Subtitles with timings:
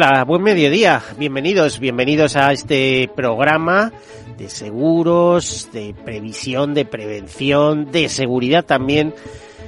[0.00, 1.02] Hola, buen mediodía.
[1.18, 3.90] Bienvenidos, bienvenidos a este programa
[4.36, 9.12] de seguros, de previsión, de prevención, de seguridad también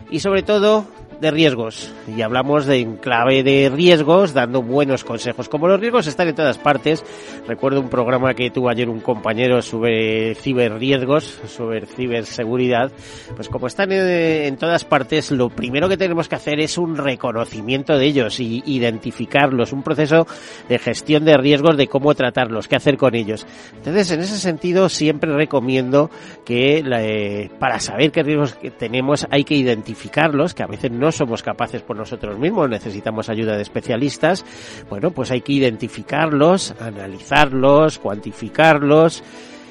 [0.08, 0.86] y sobre todo
[1.20, 5.48] de riesgos y hablamos de enclave de riesgos dando buenos consejos.
[5.48, 7.04] Como los riesgos están en todas partes,
[7.46, 12.90] recuerdo un programa que tuvo ayer un compañero sobre ciberriesgos, sobre ciberseguridad,
[13.36, 17.98] pues como están en, todas partes, lo primero que tenemos que hacer es un reconocimiento
[17.98, 20.26] de ellos y identificarlos, un proceso
[20.68, 23.46] de gestión de riesgos, de cómo tratarlos, qué hacer con ellos.
[23.76, 26.10] Entonces, en ese sentido, siempre recomiendo
[26.44, 31.42] que eh, para saber qué riesgos tenemos hay que identificarlos, que a veces no somos
[31.42, 34.44] capaces por nosotros mismos, necesitamos ayuda de especialistas,
[34.88, 39.22] bueno, pues hay que identificarlos, analizarlos, cuantificarlos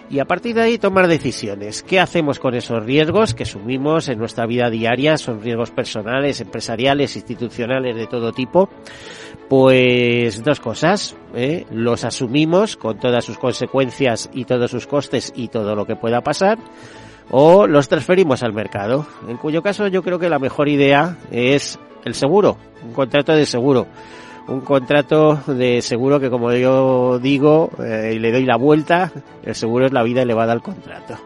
[0.10, 1.84] y a partir de ahí tomar decisiones.
[1.84, 5.18] ¿Qué hacemos con esos riesgos que asumimos en nuestra vida diaria?
[5.18, 8.70] Son riesgos personales, empresariales, institucionales de todo tipo.
[9.48, 11.66] Pues dos cosas, ¿eh?
[11.72, 16.22] los asumimos con todas sus consecuencias y todos sus costes y todo lo que pueda
[16.22, 16.60] pasar
[17.32, 21.80] o los transferimos al mercado, en cuyo caso yo creo que la mejor idea es
[22.06, 23.88] el seguro, un contrato de seguro.
[24.48, 29.12] Un contrato de seguro que como yo digo eh, y le doy la vuelta,
[29.44, 31.20] el seguro es la vida elevada al contrato.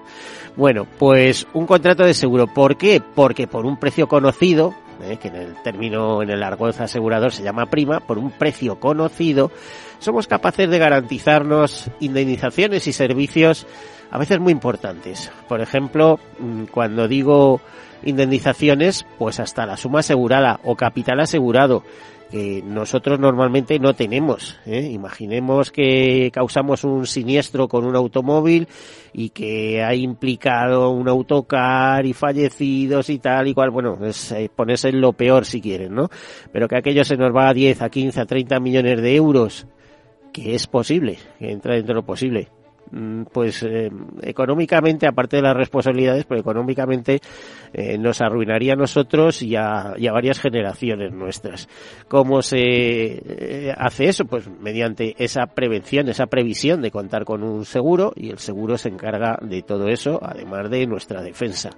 [0.57, 2.47] Bueno, pues un contrato de seguro.
[2.47, 3.01] ¿Por qué?
[3.01, 7.43] Porque por un precio conocido, eh, que en el término, en el argot asegurador se
[7.43, 9.51] llama prima, por un precio conocido,
[9.99, 13.65] somos capaces de garantizarnos indemnizaciones y servicios
[14.13, 15.31] a veces muy importantes.
[15.49, 17.59] Por ejemplo, mm, cuando digo
[18.03, 21.83] indemnizaciones, pues hasta la suma asegurada o capital asegurado,
[22.29, 24.59] que nosotros normalmente no tenemos.
[24.67, 24.87] ¿eh?
[24.91, 28.67] Imaginemos que causamos un siniestro con un automóvil
[29.13, 33.71] y que ha implicado un autocar y fallecidos y tal y cual.
[33.71, 36.09] Bueno, es eh, ponerse en lo peor si quieren, ¿no?
[36.51, 39.65] Pero que aquello se nos va a 10, a 15, a 30 millones de euros,
[40.31, 42.49] que es posible, que entra dentro de lo posible
[43.31, 43.89] pues eh,
[44.21, 47.19] económicamente, aparte de las responsabilidades, pues económicamente
[47.73, 51.67] eh, nos arruinaría a nosotros y a, y a, varias generaciones nuestras.
[52.07, 54.25] ¿Cómo se eh, hace eso?
[54.25, 58.89] Pues mediante esa prevención, esa previsión de contar con un seguro y el seguro se
[58.89, 61.71] encarga de todo eso, además de nuestra defensa.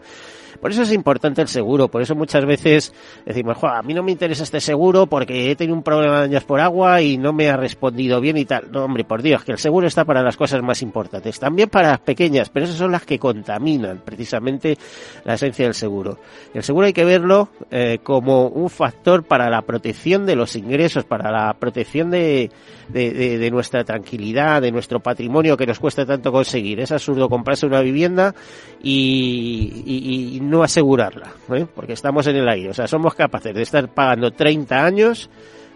[0.59, 2.93] Por eso es importante el seguro, por eso muchas veces
[3.25, 6.43] decimos, a mí no me interesa este seguro porque he tenido un problema de daños
[6.43, 8.71] por agua y no me ha respondido bien y tal.
[8.71, 11.89] No, hombre, por Dios, que el seguro está para las cosas más importantes, también para
[11.89, 14.77] las pequeñas, pero esas son las que contaminan precisamente
[15.23, 16.19] la esencia del seguro.
[16.53, 21.03] El seguro hay que verlo eh, como un factor para la protección de los ingresos,
[21.03, 22.49] para la protección de,
[22.89, 26.79] de, nuestra tranquilidad, de nuestro patrimonio que nos cuesta tanto conseguir.
[26.79, 28.35] Es absurdo comprarse una vivienda
[28.81, 31.65] y, no asegurarla, ¿eh?
[31.73, 32.69] porque estamos en el aire.
[32.69, 35.29] O sea, somos capaces de estar pagando 30 años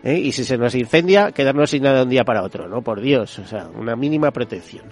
[0.03, 0.17] ¿eh?
[0.17, 2.81] y si se nos incendia, quedarnos sin nada un día para otro, ¿no?
[2.81, 4.85] Por Dios, o sea, una mínima protección.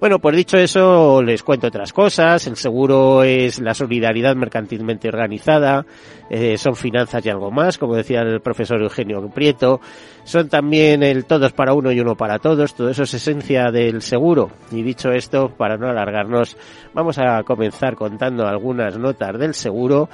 [0.00, 2.46] Bueno, pues dicho eso, les cuento otras cosas.
[2.46, 5.86] El seguro es la solidaridad mercantilmente organizada,
[6.28, 9.80] eh, son finanzas y algo más, como decía el profesor Eugenio Prieto.
[10.24, 12.74] Son también el todos para uno y uno para todos.
[12.74, 14.50] Todo eso es esencia del seguro.
[14.72, 16.56] Y dicho esto, para no alargarnos,
[16.92, 20.08] vamos a comenzar contando algunas notas del seguro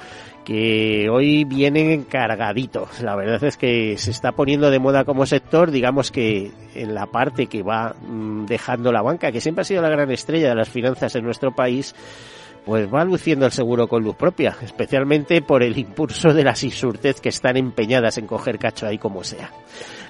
[0.51, 3.01] que hoy vienen cargaditos.
[3.01, 7.05] La verdad es que se está poniendo de moda como sector, digamos que en la
[7.05, 10.55] parte que va mm, dejando la banca, que siempre ha sido la gran estrella de
[10.55, 11.95] las finanzas en nuestro país,
[12.65, 17.21] pues va luciendo el seguro con luz propia, especialmente por el impulso de las insurtez
[17.21, 19.49] que están empeñadas en coger cacho ahí como sea.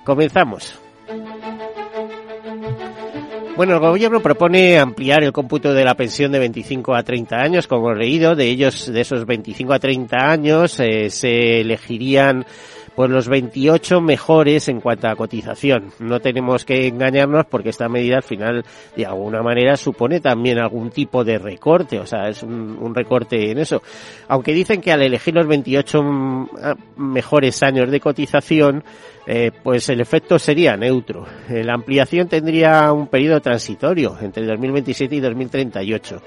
[0.04, 0.82] Comenzamos.
[3.62, 7.68] Bueno, el gobierno propone ampliar el cómputo de la pensión de 25 a 30 años,
[7.68, 12.44] como he leído, de ellos, de esos 25 a 30 años, eh, se elegirían
[12.96, 15.92] pues los 28 mejores en cuanto a cotización.
[16.00, 18.66] No tenemos que engañarnos porque esta medida al final
[18.96, 23.60] de alguna manera supone también algún tipo de recorte, o sea, es un, recorte en
[23.60, 23.82] eso.
[24.28, 26.48] Aunque dicen que al elegir los 28 mm,
[26.98, 28.84] mejores años de cotización,
[29.26, 31.26] eh, pues el efecto sería neutro.
[31.50, 36.22] Eh, la ampliación tendría un periodo transitorio entre 2027 y 2038.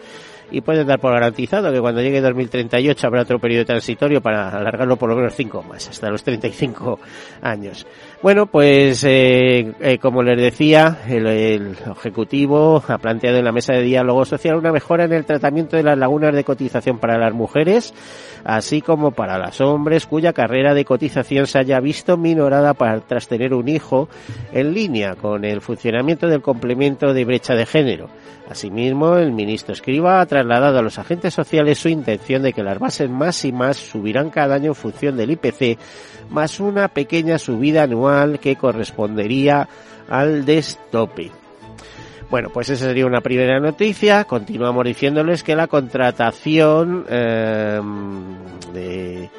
[0.50, 4.96] Y pueden dar por garantizado que cuando llegue 2038 habrá otro periodo transitorio para alargarlo
[4.96, 6.98] por lo menos cinco más, hasta los 35
[7.42, 7.86] años.
[8.22, 13.74] Bueno, pues eh, eh, como les decía, el, el, Ejecutivo ha planteado en la mesa
[13.74, 17.34] de diálogo social una mejora en el tratamiento de las lagunas de cotización para las
[17.34, 17.92] mujeres,
[18.44, 23.28] así como para los hombres cuya carrera de cotización se haya visto minorada para, tras
[23.28, 24.08] tener un hijo
[24.52, 28.08] en línea con el funcionamiento del complemento de brecha de género.
[28.48, 33.08] Asimismo, el ministro Escriba trasladado a los agentes sociales su intención de que las bases
[33.08, 35.78] más y más subirán cada año en función del IPC,
[36.30, 39.68] más una pequeña subida anual que correspondería
[40.08, 41.30] al destope.
[42.30, 44.24] Bueno, pues esa sería una primera noticia.
[44.24, 47.80] Continuamos diciéndoles que la contratación eh,
[48.72, 49.30] de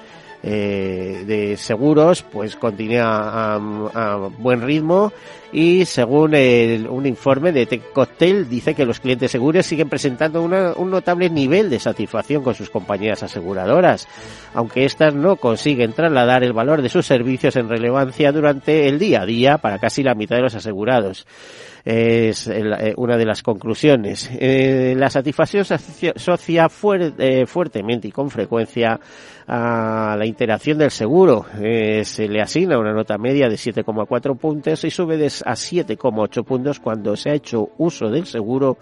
[0.48, 5.12] eh, de seguros pues continúa a, buen ritmo.
[5.52, 10.44] Y según el, un informe de Tech Cocktail dice que los clientes seguros siguen presentando
[10.44, 14.08] una, un notable nivel de satisfacción con sus compañías aseguradoras,
[14.54, 19.22] aunque éstas no consiguen trasladar el valor de sus servicios en relevancia durante el día
[19.22, 21.26] a día para casi la mitad de los asegurados
[21.86, 22.50] es
[22.98, 24.30] una de las conclusiones.
[24.34, 25.76] Eh, la satisfacción se
[26.16, 29.00] asocia fuer, eh, fuertemente y con frecuencia
[29.48, 31.46] a la interacción del seguro.
[31.62, 36.80] Eh, se le asigna una nota media de 7,4 puntos y sube a 7,8 puntos
[36.80, 38.78] cuando se ha hecho uso del seguro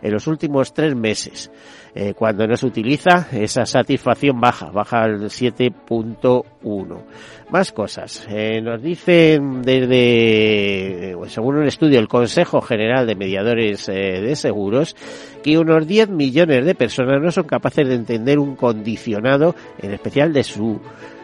[0.00, 1.50] en los últimos tres meses.
[1.98, 7.02] Eh, cuando no se utiliza, esa satisfacción baja, baja al 7.1.
[7.48, 8.26] Más cosas.
[8.28, 14.94] Eh, nos dicen desde, eh, según un estudio del Consejo General de Mediadores de Seguros,
[15.42, 20.34] que unos 10 millones de personas no son capaces de entender un condicionado, en especial
[20.34, 20.78] de su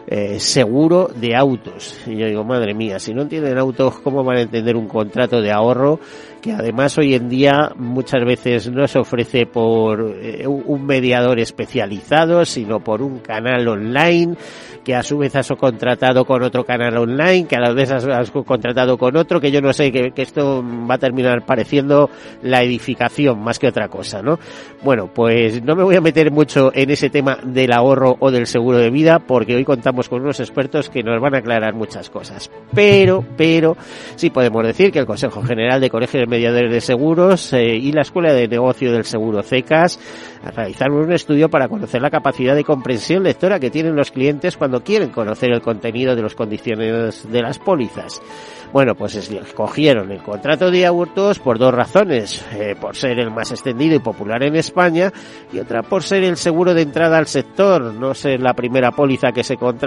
[0.07, 1.97] eh, seguro de autos.
[2.05, 5.41] Y yo digo, madre mía, si no entienden autos, ¿cómo van a entender un contrato
[5.41, 5.99] de ahorro
[6.43, 12.43] que además hoy en día muchas veces no se ofrece por eh, un mediador especializado,
[12.43, 14.35] sino por un canal online
[14.83, 18.05] que a su vez has contratado con otro canal online, que a la vez has,
[18.05, 22.09] has contratado con otro, que yo no sé, que, que, esto va a terminar pareciendo
[22.41, 24.37] la edificación más que otra cosa, ¿no?
[24.83, 28.47] Bueno, pues no me voy a meter mucho en ese tema del ahorro o del
[28.47, 32.09] seguro de vida, porque hoy contamos con unos expertos que nos van a aclarar muchas
[32.09, 32.49] cosas.
[32.73, 33.77] Pero, pero,
[34.15, 38.01] sí podemos decir que el Consejo General de Colegios Mediadores de Seguros eh, y la
[38.01, 39.99] Escuela de Negocio del Seguro CECAS
[40.55, 44.83] realizaron un estudio para conocer la capacidad de comprensión lectora que tienen los clientes cuando
[44.83, 48.21] quieren conocer el contenido de las condiciones de las pólizas.
[48.73, 53.51] Bueno, pues escogieron el contrato de autos por dos razones, eh, por ser el más
[53.51, 55.13] extendido y popular en España
[55.51, 59.31] y otra por ser el seguro de entrada al sector, no ser la primera póliza
[59.31, 59.82] que se contrata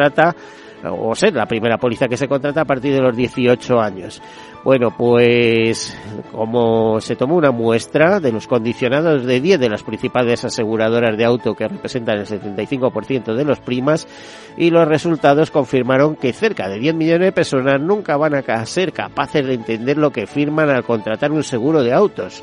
[0.84, 4.20] o ser la primera póliza que se contrata a partir de los 18 años.
[4.62, 5.96] Bueno, pues
[6.32, 11.24] como se tomó una muestra de los condicionados de 10 de las principales aseguradoras de
[11.24, 14.08] auto que representan el 75% de los primas
[14.56, 18.92] y los resultados confirmaron que cerca de 10 millones de personas nunca van a ser
[18.92, 22.42] capaces de entender lo que firman al contratar un seguro de autos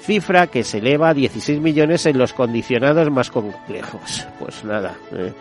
[0.00, 4.26] cifra que se eleva a 16 millones en los condicionados más complejos.
[4.38, 5.34] Pues nada, eh,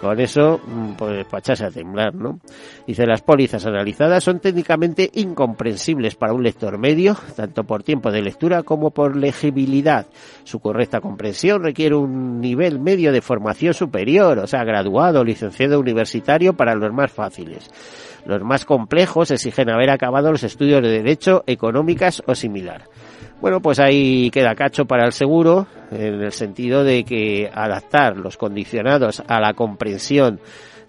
[0.00, 0.60] con eso,
[0.96, 2.40] pues para echarse a temblar, ¿no?
[2.86, 8.22] Dice, las pólizas analizadas son técnicamente incomprensibles para un lector medio, tanto por tiempo de
[8.22, 10.06] lectura como por legibilidad.
[10.44, 16.54] Su correcta comprensión requiere un nivel medio de formación superior, o sea, graduado licenciado universitario
[16.54, 17.68] para los más fáciles.
[18.24, 22.84] Los más complejos exigen haber acabado los estudios de Derecho, Económicas o similar.
[23.40, 28.36] Bueno, pues ahí queda cacho para el seguro, en el sentido de que adaptar los
[28.36, 30.40] condicionados a la comprensión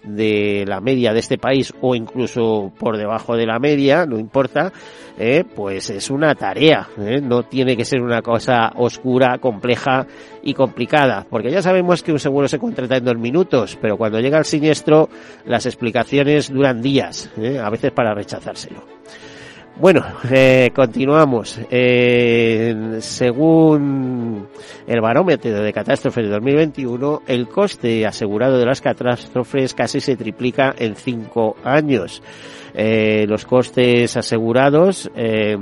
[0.02, 4.72] de la media de este país o incluso por debajo de la media, no importa,
[5.18, 10.06] eh, pues es una tarea, eh, no tiene que ser una cosa oscura, compleja
[10.42, 14.18] y complicada, porque ya sabemos que un seguro se contrata en dos minutos, pero cuando
[14.18, 15.08] llega el siniestro
[15.44, 18.82] las explicaciones duran días, eh, a veces para rechazárselo.
[19.80, 21.58] Bueno, eh, continuamos.
[21.70, 24.46] Eh, según
[24.86, 30.74] el barómetro de catástrofes de 2021, el coste asegurado de las catástrofes casi se triplica
[30.76, 32.22] en cinco años.
[32.74, 35.56] Eh, los costes asegurados eh,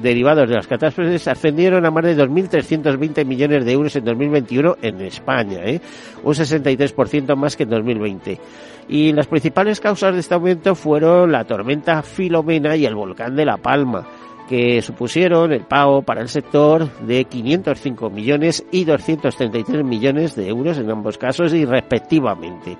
[0.00, 5.00] derivados de las catástrofes ascendieron a más de 2.320 millones de euros en 2021 en
[5.02, 5.80] España, ¿eh?
[6.22, 8.38] un 63% más que en 2020.
[8.88, 13.44] Y las principales causas de este aumento fueron la tormenta Filomena y el volcán de
[13.44, 14.06] La Palma
[14.48, 20.76] que supusieron el pago para el sector de 505 millones y 233 millones de euros
[20.78, 22.76] en ambos casos y respectivamente.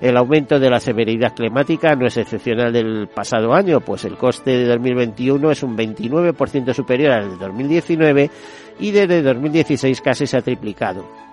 [0.00, 4.50] El aumento de la severidad climática no es excepcional del pasado año, pues el coste
[4.50, 8.30] de 2021 es un 29% superior al de 2019
[8.78, 11.27] y desde 2016 casi se ha triplicado.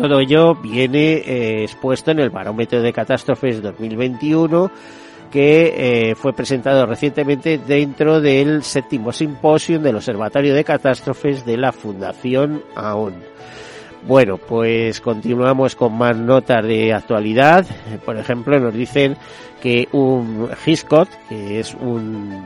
[0.00, 4.70] Todo ello viene eh, expuesto en el barómetro de catástrofes 2021
[5.30, 5.74] que
[6.10, 12.62] eh, fue presentado recientemente dentro del séptimo simposio del Observatorio de Catástrofes de la Fundación
[12.74, 13.12] AON.
[14.08, 17.66] Bueno, pues continuamos con más notas de actualidad.
[18.04, 19.18] Por ejemplo, nos dicen
[19.60, 22.42] que un Hiscot, que es un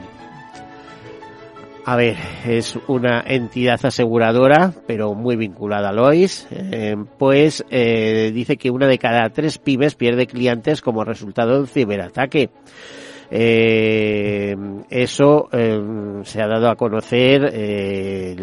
[1.87, 8.57] a ver, es una entidad aseguradora, pero muy vinculada a Lois, eh, pues eh, dice
[8.57, 12.51] que una de cada tres pymes pierde clientes como resultado de un ciberataque.
[13.31, 14.55] Eh,
[14.91, 15.81] eso eh,
[16.23, 18.37] se ha dado a conocer eh,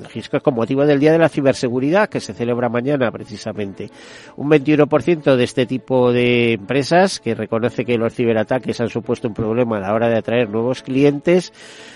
[0.00, 3.90] el con motivo del Día de la Ciberseguridad que se celebra mañana precisamente.
[4.36, 9.34] Un 21% de este tipo de empresas que reconoce que los ciberataques han supuesto un
[9.34, 11.52] problema a la hora de atraer nuevos clientes,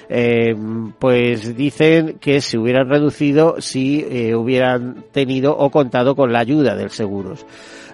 [0.08, 0.54] eh,
[0.98, 6.74] pues dicen que se hubieran reducido si eh, hubieran tenido o contado con la ayuda
[6.74, 7.46] del seguros.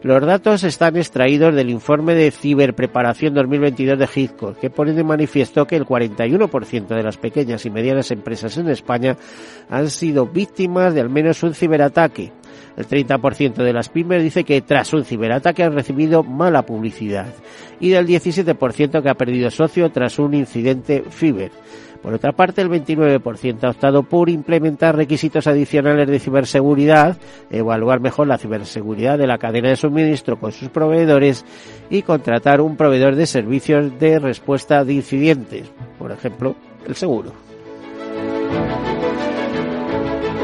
[0.03, 5.67] Los datos están extraídos del informe de ciberpreparación 2022 de Hitchcock, que pone de manifiesto
[5.67, 9.19] que el 41% de las pequeñas y medianas empresas en España
[9.69, 12.33] han sido víctimas de al menos un ciberataque.
[12.77, 17.27] El 30% de las pymes dice que tras un ciberataque han recibido mala publicidad
[17.79, 21.51] y del 17% que ha perdido socio tras un incidente fiber.
[22.03, 27.19] Por otra parte, el 29% ha optado por implementar requisitos adicionales de ciberseguridad,
[27.51, 31.45] evaluar mejor la ciberseguridad de la cadena de suministro con sus proveedores
[31.91, 37.50] y contratar un proveedor de servicios de respuesta de incidentes, por ejemplo, el seguro.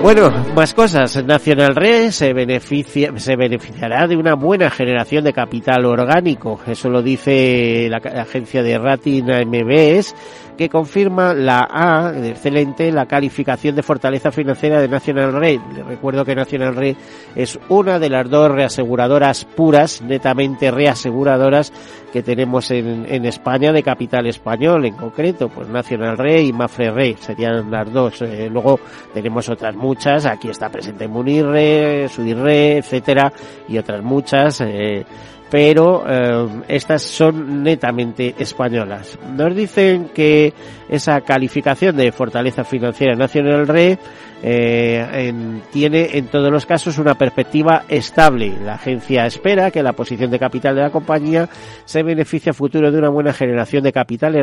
[0.06, 1.24] Bueno, más cosas.
[1.24, 6.60] Nacional Re se, beneficia, se beneficiará de una buena generación de capital orgánico.
[6.64, 10.14] Eso lo dice la, agencia de rating MBS
[10.56, 15.60] que confirma la A, excelente, la calificación de fortaleza financiera de National Re.
[15.74, 16.96] Le recuerdo que National Re
[17.34, 21.72] es una de las dos reaseguradoras puras, netamente reaseguradoras,
[22.12, 26.90] que tenemos en, en España de capital español en concreto, pues National Re y Mafre
[26.90, 28.22] Re serían las dos.
[28.22, 28.80] Eh, luego
[29.12, 29.95] tenemos otras muchas,
[30.26, 33.32] aquí está presente Munir Re, Sudir Re, etcétera,
[33.68, 34.60] y otras muchas.
[34.60, 35.04] Eh,
[35.48, 39.16] pero eh, estas son netamente españolas.
[39.32, 40.52] Nos dicen que
[40.88, 43.96] esa calificación de fortaleza financiera nacional RE
[44.42, 48.54] eh, en, tiene en todos los casos una perspectiva estable.
[48.64, 51.48] La agencia espera que la posición de capital de la compañía
[51.84, 54.36] se beneficie a futuro de una buena generación de capital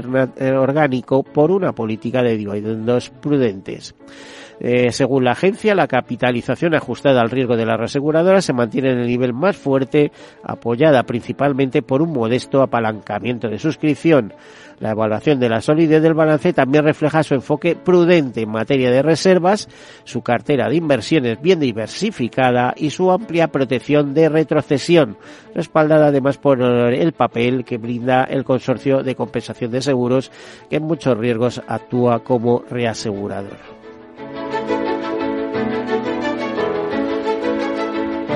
[0.57, 3.93] orgánico por una política de dividendos prudentes.
[4.65, 8.99] Eh, según la agencia, la capitalización ajustada al riesgo de la reaseguradora se mantiene en
[8.99, 14.33] el nivel más fuerte, apoyada principalmente por un modesto apalancamiento de suscripción.
[14.79, 19.01] La evaluación de la solidez del balance también refleja su enfoque prudente en materia de
[19.01, 19.67] reservas,
[20.05, 25.17] su cartera de inversiones bien diversificada y su amplia protección de retrocesión,
[25.53, 30.31] respaldada además por el papel que brinda el consorcio de compensación de seguros
[30.69, 33.72] que en muchos riesgos actúa como reasegurador.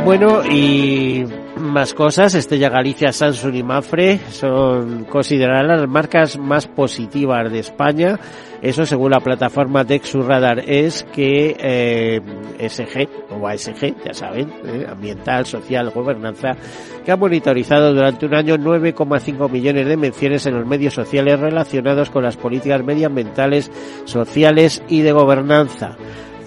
[0.07, 1.25] Bueno, y
[1.59, 8.17] más cosas, Estella Galicia, Samsung y Mafre son consideradas las marcas más positivas de España.
[8.61, 12.21] Eso según la plataforma Dexus Radar es que eh,
[12.69, 16.55] SG o ASG, ya saben, eh, ambiental, social, gobernanza,
[17.03, 22.09] que ha monitorizado durante un año 9,5 millones de menciones en los medios sociales relacionados
[22.09, 23.69] con las políticas medioambientales,
[24.05, 25.97] sociales y de gobernanza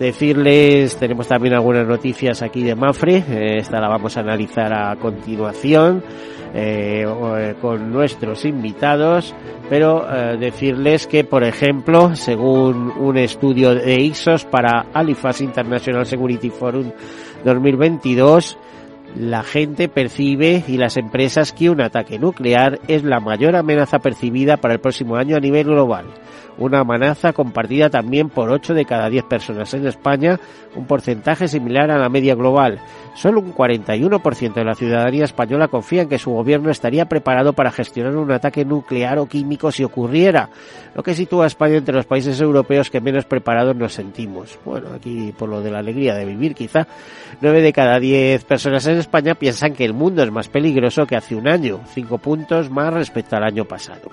[0.01, 4.97] decirles, tenemos también algunas noticias aquí de Mafre, eh, esta la vamos a analizar a
[4.97, 6.03] continuación
[6.55, 9.35] eh, eh, con nuestros invitados,
[9.69, 10.07] pero
[10.39, 16.91] decirles que, por ejemplo, según un estudio de Ixos para Halifax International Security Forum
[17.45, 18.59] 2022,
[19.17, 24.57] la gente percibe y las empresas que un ataque nuclear es la mayor amenaza percibida
[24.57, 26.07] para el próximo año a nivel global
[26.61, 30.39] una amenaza compartida también por 8 de cada 10 personas en España,
[30.77, 32.81] un porcentaje similar a la media global.
[33.15, 37.73] Solo un 41% de la ciudadanía española confía en que su gobierno estaría preparado para
[37.73, 40.51] gestionar un ataque nuclear o químico si ocurriera,
[40.95, 44.59] lo que sitúa a España entre los países europeos que menos preparados nos sentimos.
[44.65, 46.87] Bueno, aquí por lo de la alegría de vivir quizá,
[47.41, 51.17] 9 de cada 10 personas en España piensan que el mundo es más peligroso que
[51.17, 54.11] hace un año, 5 puntos más respecto al año pasado.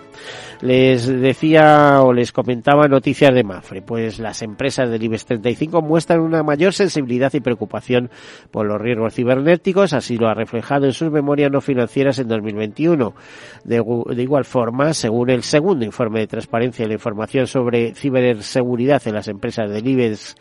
[0.62, 6.20] Les decía o les comentaba noticias de Mafre, pues las empresas del IBEX 35 muestran
[6.20, 8.12] una mayor sensibilidad y preocupación
[8.52, 13.16] por los riesgos cibernéticos, así lo ha reflejado en sus memorias no financieras en 2021.
[13.64, 19.02] De, de igual forma, según el segundo informe de transparencia y la información sobre ciberseguridad
[19.08, 20.36] en las empresas del IBEX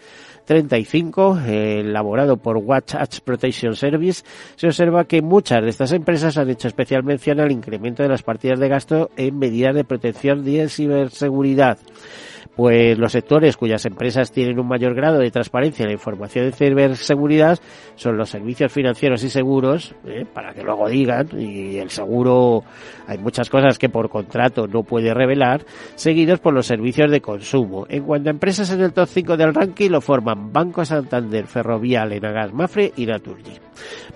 [0.47, 4.25] 35, eh, elaborado por Watch Protection Service,
[4.55, 8.23] se observa que muchas de estas empresas han hecho especial mención al incremento de las
[8.23, 11.79] partidas de gasto en medidas de protección y ciberseguridad
[12.57, 16.53] pues los sectores cuyas empresas tienen un mayor grado de transparencia en la información de
[16.53, 17.59] ciberseguridad
[17.97, 20.25] son los servicios financieros y seguros, ¿eh?
[20.33, 22.65] para que luego digan, y el seguro
[23.07, 27.87] hay muchas cosas que por contrato no puede revelar, seguidos por los servicios de consumo.
[27.89, 32.13] En cuanto a empresas en el top 5 del ranking lo forman Banco Santander, Ferrovial,
[32.13, 33.66] Enagas, Mafre y Naturgy.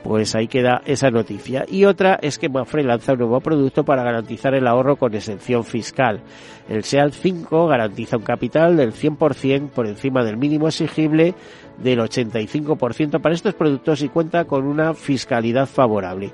[0.02, 1.64] Pues ahí queda esa noticia.
[1.68, 5.64] Y otra es que Mafre lanza un nuevo producto para garantizar el ahorro con exención
[5.64, 6.22] fiscal.
[6.68, 11.34] El SEAL 5 garantiza un capital del 100% por encima del mínimo exigible
[11.78, 16.32] del 85% para estos productos y cuenta con una fiscalidad favorable.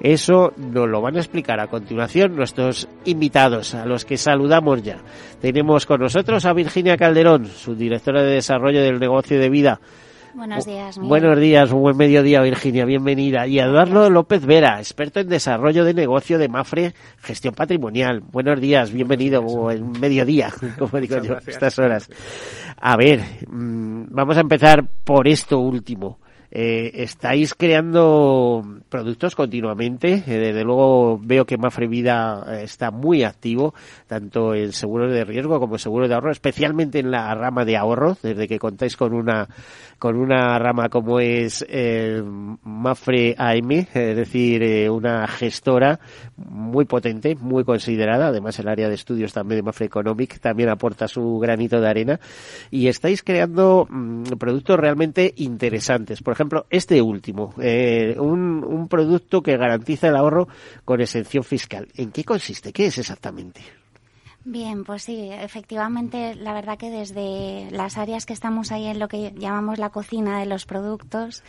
[0.00, 4.98] Eso nos lo van a explicar a continuación nuestros invitados, a los que saludamos ya.
[5.40, 9.80] Tenemos con nosotros a Virginia Calderón, su directora de Desarrollo del Negocio de Vida.
[10.36, 10.98] Buenos días.
[10.98, 11.08] Miguel.
[11.08, 13.46] Buenos días, buen mediodía, Virginia, bienvenida.
[13.46, 18.20] Y Eduardo López Vera, experto en desarrollo de negocio de Mafre, gestión patrimonial.
[18.20, 22.10] Buenos días, bienvenido, buen mediodía, como digo yo, estas horas.
[22.76, 26.18] A ver, mm, vamos a empezar por esto último.
[26.58, 30.24] Eh, estáis creando productos continuamente.
[30.26, 33.74] Eh, desde luego veo que Mafre Vida eh, está muy activo,
[34.06, 37.76] tanto en seguros de riesgo como en seguros de ahorro, especialmente en la rama de
[37.76, 39.48] ahorro, desde que contáis con una
[39.98, 42.22] con una rama como es eh,
[42.64, 45.98] Mafre AM, es decir, eh, una gestora
[46.36, 48.28] muy potente, muy considerada.
[48.28, 52.20] Además, el área de estudios también de Mafre Economic también aporta su granito de arena.
[52.70, 56.22] Y estáis creando mm, productos realmente interesantes.
[56.22, 60.48] Por ejemplo, este último, eh, un, un producto que garantiza el ahorro
[60.84, 61.88] con exención fiscal.
[61.96, 62.72] ¿En qué consiste?
[62.72, 63.60] ¿Qué es exactamente?
[64.48, 69.08] Bien, pues sí, efectivamente, la verdad que desde las áreas que estamos ahí en lo
[69.08, 71.42] que llamamos la cocina de los productos,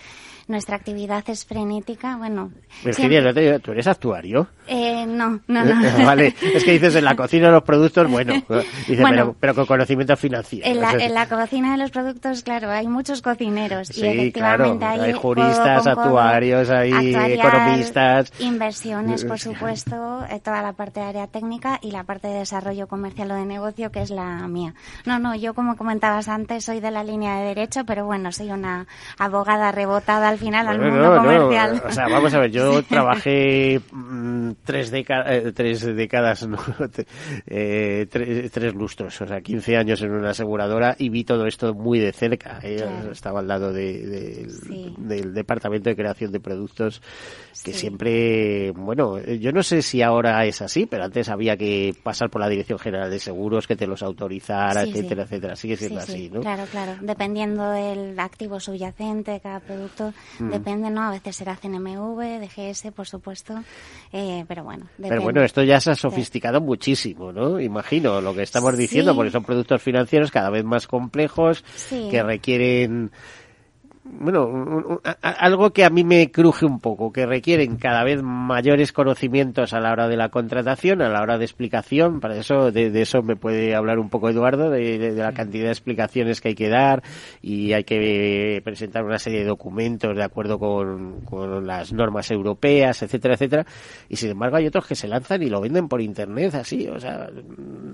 [0.47, 2.15] nuestra actividad es frenética.
[2.17, 2.51] Bueno,
[2.83, 4.47] Virginia, ¿no te- ¿tú eres actuario?
[4.67, 5.75] eh, no, no, no.
[6.05, 8.33] vale, es que dices en la cocina de los productos, bueno,
[8.87, 9.09] dice, Bueno.
[9.09, 10.65] pero, pero con conocimiento financiero.
[10.67, 14.79] En la, en la cocina de los productos, claro, hay muchos cocineros Sí, y efectivamente
[14.79, 18.33] claro, hay, hay juristas, actuarios, hay actuarial, economistas.
[18.39, 22.87] inversiones, por supuesto, eh, toda la parte de área técnica y la parte de desarrollo
[22.87, 24.73] comercial o de negocio que es la mía.
[25.05, 28.51] No, no, yo como comentabas antes soy de la línea de derecho, pero bueno, soy
[28.51, 31.81] una abogada rebotada al final al mundo no, no, comercial.
[31.85, 36.57] O sea, vamos a ver, yo trabajé mm, tres, déca- eh, tres décadas, no,
[37.47, 41.73] eh, tres, tres lustros, o sea, 15 años en una aseguradora y vi todo esto
[41.73, 42.59] muy de cerca.
[42.63, 43.11] eh, Claro.
[43.11, 44.93] Estaba al lado de- de- Sí.
[44.97, 47.01] del departamento de creación de productos
[47.63, 47.79] que Sí.
[47.79, 52.29] siempre, bueno, eh, yo no sé si ahora es así, pero antes había que pasar
[52.29, 55.55] por la Dirección General de Seguros que te los autorizara, Sí, etcétera, etcétera.
[55.55, 56.41] Sigue siendo Sí, sí, así, ¿no?
[56.41, 56.93] Claro, claro.
[57.01, 60.49] Dependiendo del activo subyacente de cada producto, Mm.
[60.49, 61.01] depende, ¿no?
[61.03, 63.63] A veces será CNMV, DGS, por supuesto.
[64.11, 65.09] Eh, pero bueno, depende.
[65.09, 67.59] Pero bueno, esto ya se ha sofisticado muchísimo, ¿no?
[67.59, 68.81] Imagino lo que estamos Sí.
[68.81, 72.07] diciendo, porque son productos financieros cada vez más complejos, Sí.
[72.11, 73.11] que requieren,
[74.19, 78.03] bueno, un- un- a- algo que a mí me cruje un poco, que requieren cada
[78.03, 82.19] vez mayores conocimientos a la hora de la contratación, a la hora de explicación.
[82.19, 85.71] Para eso, de, eso me puede hablar un poco Eduardo, de, de- la cantidad de
[85.71, 87.03] explicaciones que hay que dar
[87.41, 93.01] y hay que presentar una serie de documentos de acuerdo con, con las normas europeas,
[93.03, 93.65] etcétera, etcétera.
[94.09, 96.99] Y sin embargo hay otros que se lanzan y lo venden por internet así, o
[96.99, 97.29] sea,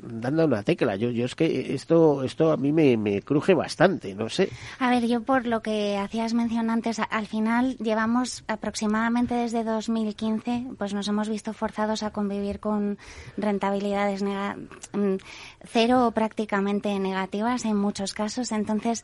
[0.04, 0.95] dando una tecla.
[0.95, 4.49] Yo, yo es que esto, esto a mí me, me cruje bastante, no sé.
[4.80, 10.67] A ver, yo por lo que hacías mención antes, al final llevamos aproximadamente desde 2015,
[10.77, 12.97] pues nos hemos visto forzados a convivir con
[13.37, 15.15] rentabilidades mm,
[15.63, 18.51] cero o prácticamente negativas en muchos casos.
[18.51, 19.03] Entonces,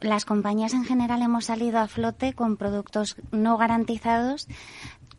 [0.00, 4.48] las compañías en general hemos salido a flote con productos no garantizados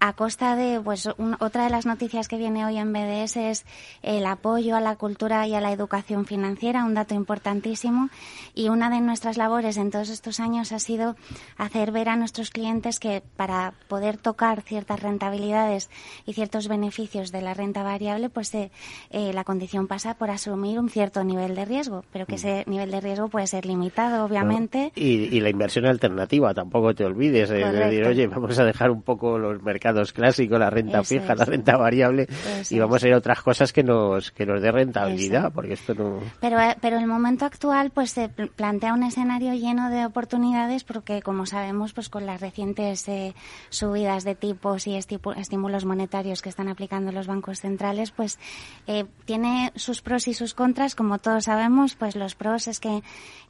[0.04, 3.66] a costa de, pues, un- otra de las noticias que viene hoy en BDS es
[4.02, 8.10] el apoyo a la cultura y a la educación financiera, un dato importantísimo.
[8.56, 11.16] Y una de nuestras labores en todos estos años ha sido
[11.56, 15.92] hacer ver a nuestros clientes que para poder tocar ciertas rentabilidades
[16.26, 18.72] y ciertos beneficios de la renta variable, pues eh,
[19.12, 22.90] eh, la condición pasa por asumir un cierto nivel de riesgo, pero que ese nivel
[22.90, 24.92] de riesgo puede ser limitado, obviamente.
[24.96, 27.52] Y, y la inversión alternativa, tampoco te olvides.
[27.52, 31.04] eh, de decir, oye, vamos a dejar un poco los mercados mercados clásicos, la renta
[31.04, 32.28] fija, la renta variable,
[32.70, 35.94] y vamos a ir a otras cosas que nos, que nos dé rentabilidad, porque esto
[35.94, 36.20] no...
[36.40, 41.22] Pero, eh, pero el momento actual pues se plantea un escenario lleno de oportunidades porque,
[41.22, 43.34] como sabemos, pues con las recientes eh,
[43.70, 48.40] subidas de tipos y estímulos monetarios que están aplicando los bancos centrales, pues
[48.88, 50.96] eh, tiene sus pros y sus contras.
[50.96, 53.02] Como todos sabemos, pues los pros es que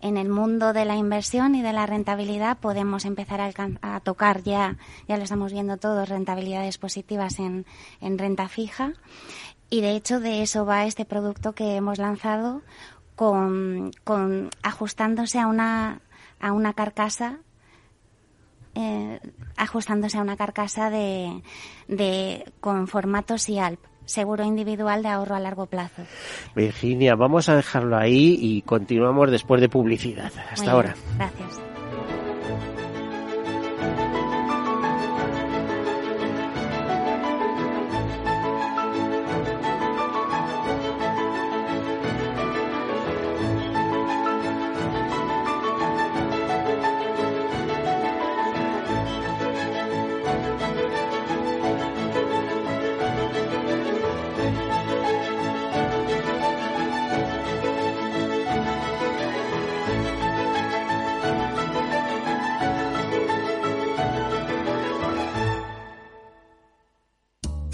[0.02, 3.52] en el mundo de la inversión y de la rentabilidad podemos empezar a,
[3.82, 4.42] a tocar.
[4.44, 4.78] Ya,
[5.08, 7.66] ya lo estamos viendo todos, rentabilidades positivas en,
[8.00, 8.94] en renta fija.
[9.70, 12.62] Y de hecho de eso va este producto que hemos lanzado
[13.16, 16.02] con, con ajustándose a una,
[16.40, 17.40] a una carcasa
[18.74, 19.20] eh,
[19.58, 21.44] ajustándose a una carcasa de,
[21.90, 26.04] de con formato SIALP seguro individual de ahorro a largo plazo.
[26.56, 30.32] Virginia, vamos a dejarlo ahí y continuamos después de publicidad.
[30.52, 30.96] Hasta ahora.
[31.18, 31.62] Gracias.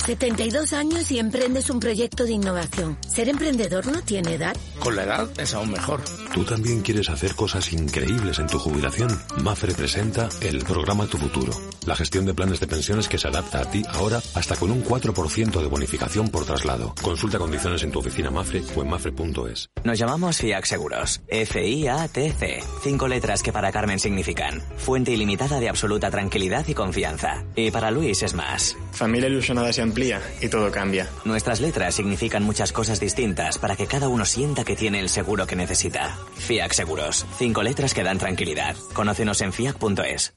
[0.08, 2.98] 72 años y emprendes un proyecto de innovación.
[3.06, 4.56] ¿Ser emprendedor no tiene edad?
[4.80, 6.00] Con la edad es aún mejor.
[6.34, 9.10] ¿Tú también quieres hacer cosas increíbles en tu jubilación?
[9.44, 11.52] Mafre presenta el programa Tu Futuro.
[11.86, 14.84] La gestión de planes de pensiones que se adapta a ti ahora hasta con un
[14.84, 16.94] 4% de bonificación por traslado.
[17.02, 19.70] Consulta condiciones en tu oficina Mafre o en mafre.es.
[19.84, 21.22] Nos llamamos FIAC Seguros.
[21.28, 22.60] F-I-A-T-C.
[22.84, 27.46] Cinco letras que para Carmen significan fuente ilimitada de absoluta tranquilidad y confianza.
[27.56, 28.76] Y para Luis es más.
[28.92, 31.10] Familia ilusionada se amplía y todo cambia.
[31.26, 35.48] Nuestras letras significan muchas cosas distintas para que cada uno sienta que tiene el seguro
[35.48, 36.18] que necesita.
[36.36, 37.26] FIAC Seguros.
[37.38, 38.76] Cinco letras que dan tranquilidad.
[38.94, 40.34] Conócenos en fiac.es.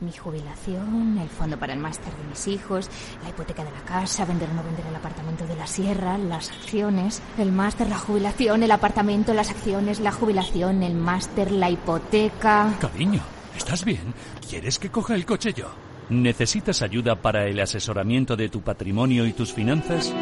[0.00, 2.88] Mi jubilación, el fondo para el máster de mis hijos,
[3.24, 6.50] la hipoteca de la casa, vender o no vender el apartamento de la sierra, las
[6.50, 12.76] acciones, el máster, la jubilación, el apartamento, las acciones, la jubilación, el máster, la hipoteca.
[12.80, 13.22] Cariño,
[13.56, 14.14] ¿estás bien?
[14.48, 15.66] ¿Quieres que coja el coche yo?
[16.10, 20.14] ¿Necesitas ayuda para el asesoramiento de tu patrimonio y tus finanzas?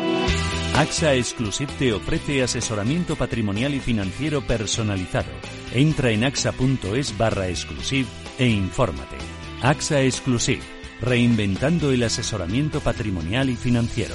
[0.76, 5.30] AXA Exclusive te ofrece asesoramiento patrimonial y financiero personalizado.
[5.72, 8.06] Entra en axa.es barra exclusive
[8.38, 9.16] e infórmate.
[9.62, 10.60] AXA Exclusive,
[11.00, 14.14] reinventando el asesoramiento patrimonial y financiero.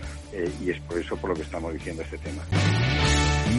[0.33, 2.43] eh, y es por eso por lo que estamos diciendo este tema.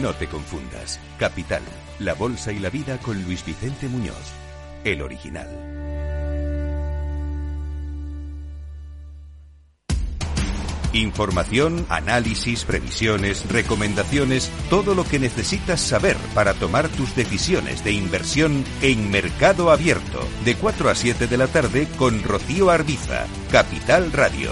[0.01, 0.99] No te confundas.
[1.17, 1.61] Capital,
[1.99, 4.33] la bolsa y la vida con Luis Vicente Muñoz,
[4.83, 5.47] el original.
[10.93, 18.63] Información, análisis, previsiones, recomendaciones, todo lo que necesitas saber para tomar tus decisiones de inversión
[18.83, 24.51] en Mercado Abierto, de 4 a 7 de la tarde con Rocío Arbiza, Capital Radio.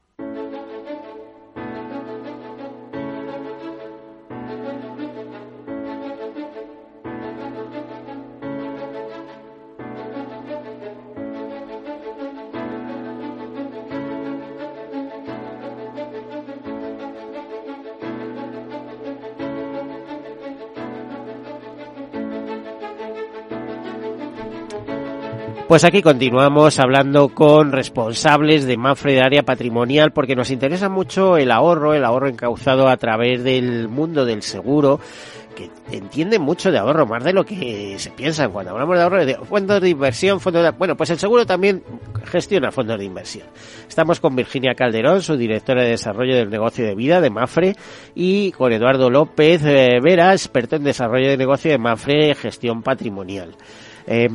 [25.71, 31.37] Pues aquí continuamos hablando con responsables de Mafre de área patrimonial porque nos interesa mucho
[31.37, 34.99] el ahorro, el ahorro encauzado a través del mundo del seguro
[35.55, 39.25] que entiende mucho de ahorro, más de lo que se piensa cuando hablamos de ahorro,
[39.25, 40.71] de fondos de inversión, fondos de...
[40.71, 41.81] Bueno, pues el seguro también
[42.25, 43.47] gestiona fondos de inversión.
[43.87, 47.77] Estamos con Virginia Calderón, su directora de desarrollo del negocio de vida de Mafre,
[48.13, 53.55] y con Eduardo López eh, Vera, experto en desarrollo de negocio de Mafre, gestión patrimonial.
[54.07, 54.29] Eh,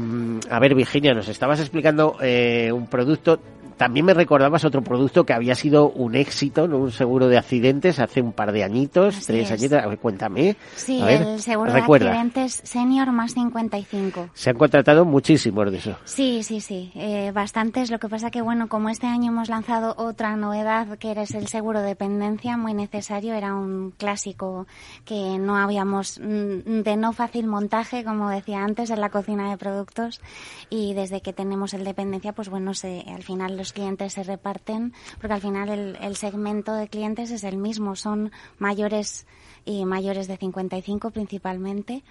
[0.50, 3.38] a ver, Virginia, nos estabas explicando eh, un producto.
[3.76, 6.78] También me recordabas otro producto que había sido un éxito, ¿no?
[6.78, 9.82] un seguro de accidentes hace un par de añitos, tres añitos.
[9.82, 10.56] A ver, cuéntame.
[10.74, 12.06] Sí, a ver, el seguro recuerda.
[12.06, 14.30] de accidentes senior más 55.
[14.32, 15.96] Se han contratado muchísimos de eso.
[16.04, 17.90] Sí, sí, sí, eh, bastantes.
[17.90, 21.48] Lo que pasa que, bueno, como este año hemos lanzado otra novedad, que es el
[21.48, 24.66] seguro de dependencia, muy necesario, era un clásico
[25.04, 29.56] que no habíamos, mm, de no fácil montaje, como decía antes, en la cocina de
[29.56, 30.20] productos.
[30.70, 34.92] Y desde que tenemos el dependencia, pues bueno, se, al final los clientes se reparten,
[35.20, 39.26] porque al final el, el segmento de clientes es el mismo, son mayores
[39.64, 42.02] y mayores de 55 principalmente,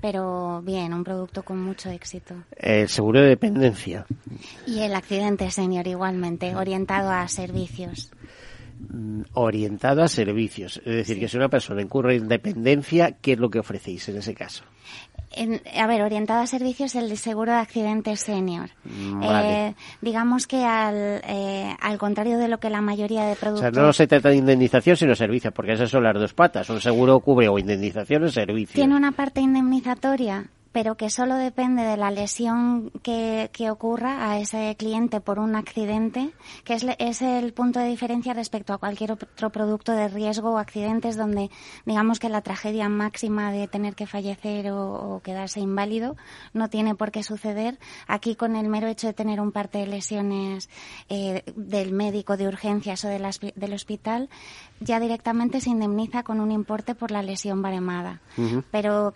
[0.00, 2.34] pero bien, un producto con mucho éxito.
[2.56, 4.04] El seguro de dependencia.
[4.66, 8.10] Y el accidente senior igualmente, orientado a servicios.
[8.90, 10.78] mm, Orientado a servicios.
[10.78, 14.16] Es decir, que si una persona incurre en dependencia, ¿qué es lo que ofrecéis en
[14.18, 14.64] ese caso?
[15.36, 18.70] En- a ver, orientado a servicios, el de seguro de accidentes senior.
[18.84, 19.68] Vale.
[19.68, 23.72] Eh, digamos que al, eh, al contrario de lo que la mayoría de O productos...
[23.74, 26.68] sea, no se trata de indemnización, sino servicios, porque esas son las dos patas.
[26.70, 28.74] Un seguro cubre o indemnización o servicio.
[28.74, 34.40] Tiene una parte indemnizatoria, pero que solo depende de la lesión que, que ocurra a
[34.40, 36.32] ese cliente por un accidente,
[36.64, 40.58] que es, es el punto de diferencia respecto a cualquier otro producto de riesgo o
[40.58, 41.48] accidentes donde
[41.86, 46.16] digamos que la tragedia máxima de tener que fallecer o, o quedarse inválido
[46.54, 47.78] no tiene por qué suceder.
[48.08, 50.68] Aquí con el mero hecho de tener un parte de lesiones
[51.08, 54.28] eh, del médico de urgencias o del, aspi- del hospital,
[54.80, 58.20] ya directamente se indemniza con un importe por la lesión baremada.
[58.72, 59.14] Pero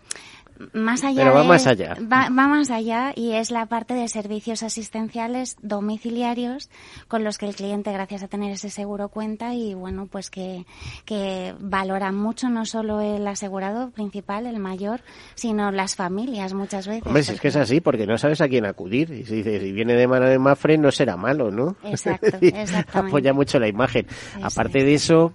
[0.72, 1.94] más allá Pero va de- más allá.
[2.00, 6.68] Va, va más allá y es la parte de servicios asistenciales domiciliarios
[7.08, 10.64] con los que el cliente, gracias a tener ese seguro, cuenta y bueno, pues que,
[11.04, 15.00] que valora mucho no solo el asegurado principal, el mayor,
[15.34, 17.06] sino las familias muchas veces.
[17.06, 19.10] Hombre, si es que es así, porque no sabes a quién acudir.
[19.12, 21.76] Y si dices, si viene de mano de Mafre, no será malo, ¿no?
[21.84, 23.08] Exacto, exactamente.
[23.08, 24.06] Apoya mucho la imagen.
[24.42, 25.32] Aparte de eso,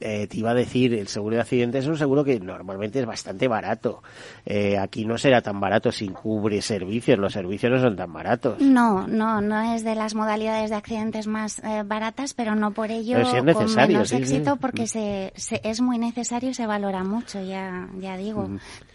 [0.00, 3.06] eh, te iba a decir, el seguro de accidentes es un seguro que normalmente es
[3.06, 4.02] bastante barato.
[4.46, 7.18] Eh, aquí no será tan barato si cubre servicios.
[7.18, 8.60] Los servicios no son tan baratos.
[8.60, 12.90] No, no, no es de las modalidades de accidentes más eh, baratas, pero no por
[12.90, 14.22] ello Pero sí es con necesario, menos sí, sí.
[14.22, 18.48] éxito porque se, se- es muy necesario y se valora mucho, ya, ya digo,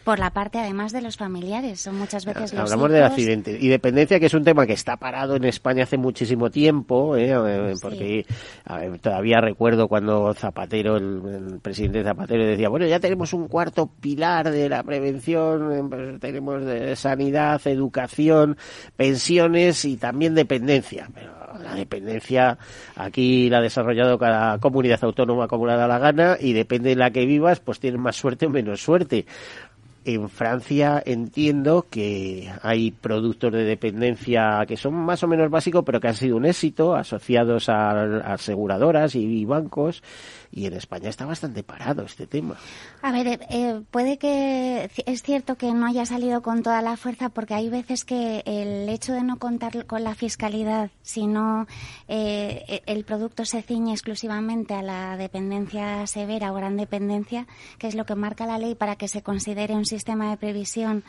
[0.03, 3.67] por la parte además de los familiares, son muchas veces los Hablamos de accidentes y
[3.67, 7.33] dependencia, que es un tema que está parado en España hace muchísimo tiempo, ¿eh?
[7.81, 8.25] Porque
[8.65, 13.47] a ver, todavía recuerdo cuando Zapatero, el, el presidente Zapatero, decía, bueno, ya tenemos un
[13.47, 18.57] cuarto pilar de la prevención, eh, pues, tenemos de sanidad, educación,
[18.95, 21.09] pensiones y también dependencia.
[21.13, 22.57] Pero la dependencia
[22.95, 26.95] aquí la ha desarrollado cada comunidad autónoma como le da la gana y depende de
[26.95, 29.25] la que vivas, pues tienes más suerte o menos suerte.
[30.05, 35.99] En Francia entiendo que hay productos de dependencia que son más o menos básicos, pero
[35.99, 40.01] que han sido un éxito, asociados a, aseguradoras y bancos.
[40.51, 42.55] Y en España está bastante parado este tema.
[43.01, 46.97] A ver, eh, eh, puede que es cierto que no haya salido con toda la
[46.97, 51.67] fuerza porque hay veces que el hecho de no contar con la fiscalidad, sino
[52.07, 57.87] eh, e- el producto se ciñe exclusivamente a la dependencia severa o gran dependencia, que
[57.87, 61.03] es lo que marca la ley para que se considere un sistema de previsión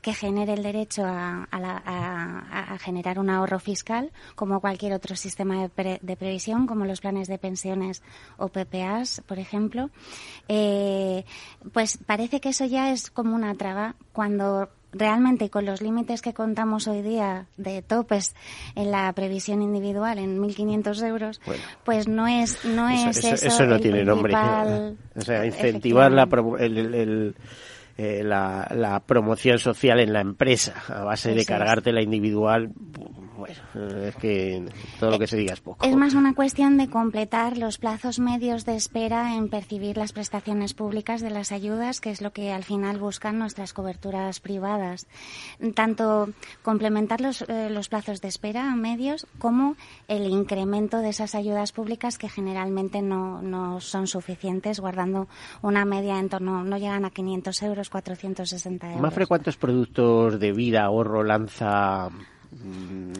[0.00, 1.46] que genere el derecho a,
[2.80, 8.02] generar un ahorro fiscal, como cualquier otro sistema de, previsión, como los planes de pensiones
[8.36, 9.90] o PPAs, por ejemplo,
[10.48, 11.24] eh,
[11.72, 16.32] pues parece que eso ya es como una traba cuando realmente con los límites que
[16.32, 18.34] contamos hoy día de topes
[18.74, 21.40] en la previsión individual en 1.500 euros,
[21.84, 24.34] pues no es no es eso, eso, no tiene nombre.
[25.16, 26.28] O sea, incentivar la,
[26.60, 27.34] el
[27.98, 32.70] eh, la, la, promoción social en la empresa a base de cargarte la individual.
[33.36, 33.60] Bueno,
[34.02, 34.64] es que
[34.98, 35.84] todo lo que se diga es poco.
[35.84, 40.74] Es más una cuestión de completar los plazos medios de espera en percibir las prestaciones
[40.74, 45.06] públicas de las ayudas, que es lo que al final buscan nuestras coberturas privadas.
[45.74, 46.30] Tanto
[46.62, 49.76] complementar los, eh, los plazos de espera medios como
[50.08, 55.28] el incremento de esas ayudas públicas que generalmente no, no son suficientes, guardando
[55.62, 59.02] una media en torno, no llegan a 500 euros 460 euros.
[59.02, 62.10] ¿Más ¿cuántos productos de vida ahorro lanza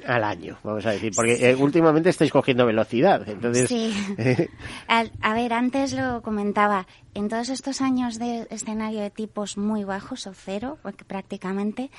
[0.06, 3.68] al año, vamos a decir, porque eh, últimamente estáis cogiendo velocidad, entonces...
[3.68, 3.94] Sí.
[4.88, 10.26] a ver, antes lo comentaba, en todos estos años de escenario de tipos muy bajos
[10.26, 11.90] o cero, prácticamente,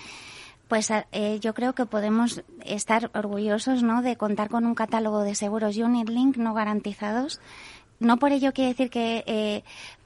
[0.68, 4.02] pues eh, yo creo que podemos estar orgullosos ¿no?
[4.02, 7.40] de contar con un catálogo de seguros Unit Link no garantizados.
[8.00, 9.63] No por ello quiere decir que eh,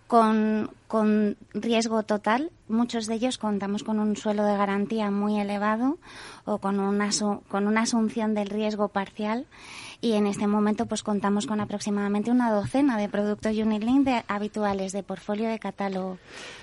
[0.08, 2.52] con, con riesgo total.
[2.68, 6.00] Muchos de ellos contamos con un suelo de garantía muy elevado
[6.44, 7.10] o con una,
[7.48, 9.48] con una asunción del riesgo parcial
[10.02, 14.92] y en este momento pues contamos con aproximadamente una docena de productos Unilink de, habituales
[14.92, 16.18] de portfolio de catálogo.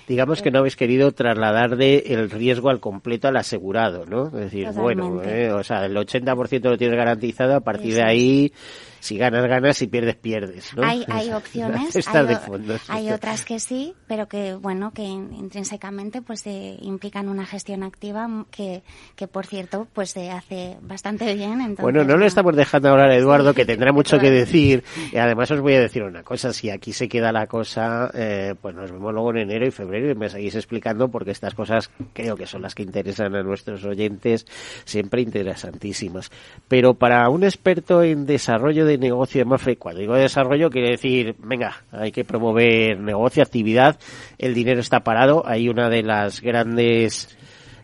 [0.07, 4.27] Digamos que no habéis querido trasladar de el riesgo al completo al asegurado, ¿no?
[4.27, 8.51] Es decir, bueno, eh, o sea, el 80% lo tienes garantizado, a partir de ahí
[8.99, 10.75] si ganas, ganas, si pierdes, pierdes.
[10.75, 10.83] ¿no?
[10.83, 11.95] Hay, hay opciones,
[12.87, 18.27] hay, otras que sí, pero que, bueno, que intrínsecamente pues eh, implican una gestión activa
[18.51, 18.83] que,
[19.15, 21.75] que, por cierto, pues se hace bastante bien.
[21.79, 24.83] bueno, no, le estamos dejando hablar a Eduardo, que tendrá mucho que decir.
[25.11, 28.55] Y además os voy a decir una cosa, si aquí se queda la cosa, eh,
[28.59, 31.91] pues nos vemos luego en enero y febrero y me seguís explicando porque estas cosas
[32.13, 34.47] creo que son las que interesan a nuestros oyentes,
[34.83, 36.31] siempre interesantísimas.
[36.67, 39.77] Pero para un experto en desarrollo de negocio de Mafre.
[39.77, 43.99] Cuando digo desarrollo, quiere decir, venga, hay que promover negocio, actividad,
[44.39, 45.43] el dinero está parado.
[45.45, 47.37] Hay una de las grandes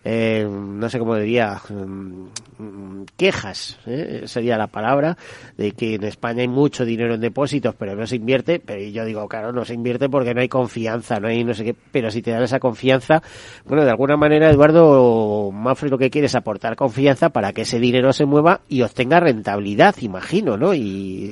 [0.07, 4.21] eh, no sé cómo diría, mm, quejas, ¿eh?
[4.25, 5.17] sería la palabra,
[5.57, 9.03] de que en España hay mucho dinero en depósitos, pero no se invierte, pero yo
[9.03, 12.11] digo, claro, no se invierte porque no hay confianza, no hay no sé qué, pero
[12.11, 13.23] si te dan esa confianza,
[13.65, 17.79] bueno, de alguna manera, Eduardo Mafre lo que quiere es aportar confianza para que ese
[17.79, 20.75] dinero se mueva y obtenga rentabilidad, imagino, ¿no?
[20.75, 21.31] Y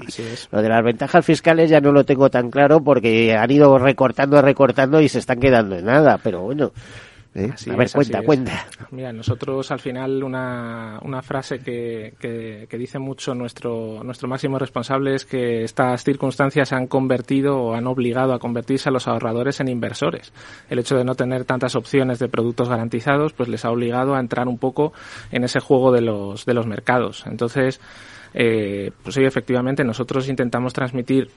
[0.52, 4.42] lo de las ventajas fiscales ya no lo tengo tan claro porque han ido recortando,
[4.42, 6.72] recortando y se están quedando en nada, pero bueno.
[7.36, 7.50] ¿Eh?
[7.72, 8.66] A ver, cuenta, cuenta.
[8.92, 15.16] Mira, nosotros al final una, una frase que, que, dice mucho nuestro, nuestro máximo responsable
[15.16, 19.68] es que estas circunstancias han convertido o han obligado a convertirse a los ahorradores en
[19.68, 20.32] inversores.
[20.70, 24.20] El hecho de no tener tantas opciones de productos garantizados pues les ha obligado a
[24.20, 24.94] entrar un poco
[25.32, 27.26] en ese juego de los, de los mercados.
[27.26, 27.82] Entonces,
[28.36, 31.30] eh, pues sí, efectivamente, nosotros intentamos transmitir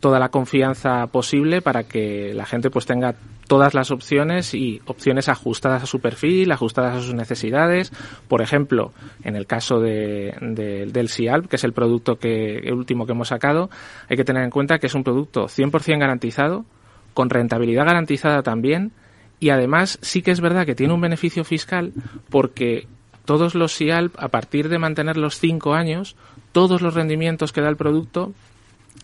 [0.00, 3.14] toda la confianza posible para que la gente pues tenga
[3.46, 7.92] todas las opciones y opciones ajustadas a su perfil, ajustadas a sus necesidades.
[8.26, 13.06] Por ejemplo, en el caso de, del SIALP, que es el producto que el último
[13.06, 13.68] que hemos sacado,
[14.08, 16.64] hay que tener en cuenta que es un producto 100% garantizado,
[17.12, 18.92] con rentabilidad garantizada también,
[19.40, 21.92] y además sí que es verdad que tiene un beneficio fiscal
[22.30, 22.86] porque
[23.24, 26.16] todos los SIALP, a partir de mantener los cinco años,
[26.52, 28.32] todos los rendimientos que da el producto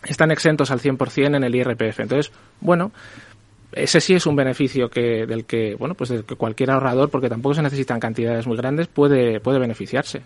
[0.04, 2.00] están exentos al 100% en el IRPF.
[2.00, 2.92] Entonces, bueno,
[3.72, 7.28] ese sí es un beneficio que del que bueno pues del que cualquier ahorrador porque
[7.28, 10.22] tampoco se necesitan cantidades muy grandes puede puede beneficiarse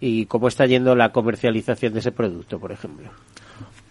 [0.00, 3.10] y cómo está yendo la comercialización de ese producto por ejemplo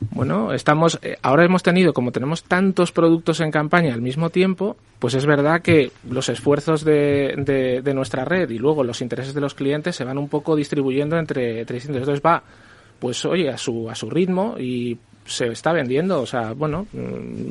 [0.10, 4.76] bueno, estamos, eh, ahora hemos tenido, como tenemos tantos productos en campaña al mismo tiempo,
[4.98, 9.36] pues es verdad que los esfuerzos de, de, de nuestra red y luego los intereses
[9.36, 12.02] de los clientes se van un poco distribuyendo entre, entre distintos.
[12.02, 12.42] Entonces va
[13.02, 16.88] pues oye, a su, a su ritmo y se está vendiendo, o sea, bueno.
[16.92, 17.50] Mm.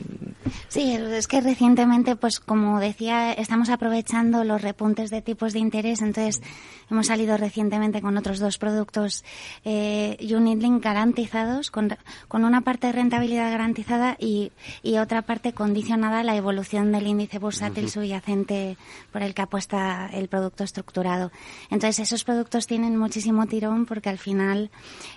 [0.68, 6.02] Sí, es que recientemente, pues como decía, estamos aprovechando los repuntes de tipos de interés,
[6.02, 6.40] entonces
[6.90, 9.24] hemos salido recientemente con otros dos productos
[9.64, 11.96] eh, Unit Link garantizados, con,
[12.28, 17.06] con una parte de rentabilidad garantizada y, y otra parte condicionada a la evolución del
[17.06, 18.76] índice bursátil subyacente
[19.12, 21.30] por el que apuesta el producto estructurado.
[21.70, 24.70] Entonces, esos productos tienen muchísimo tirón porque al final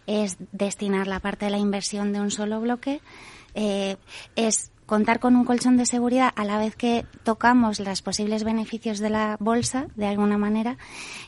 [0.06, 3.02] es destinar la parte de la inversión de un solo bloque,
[3.56, 3.98] eh,
[4.36, 9.00] es contar con un colchón de seguridad a la vez que tocamos los posibles beneficios
[9.00, 10.78] de la bolsa, de alguna manera,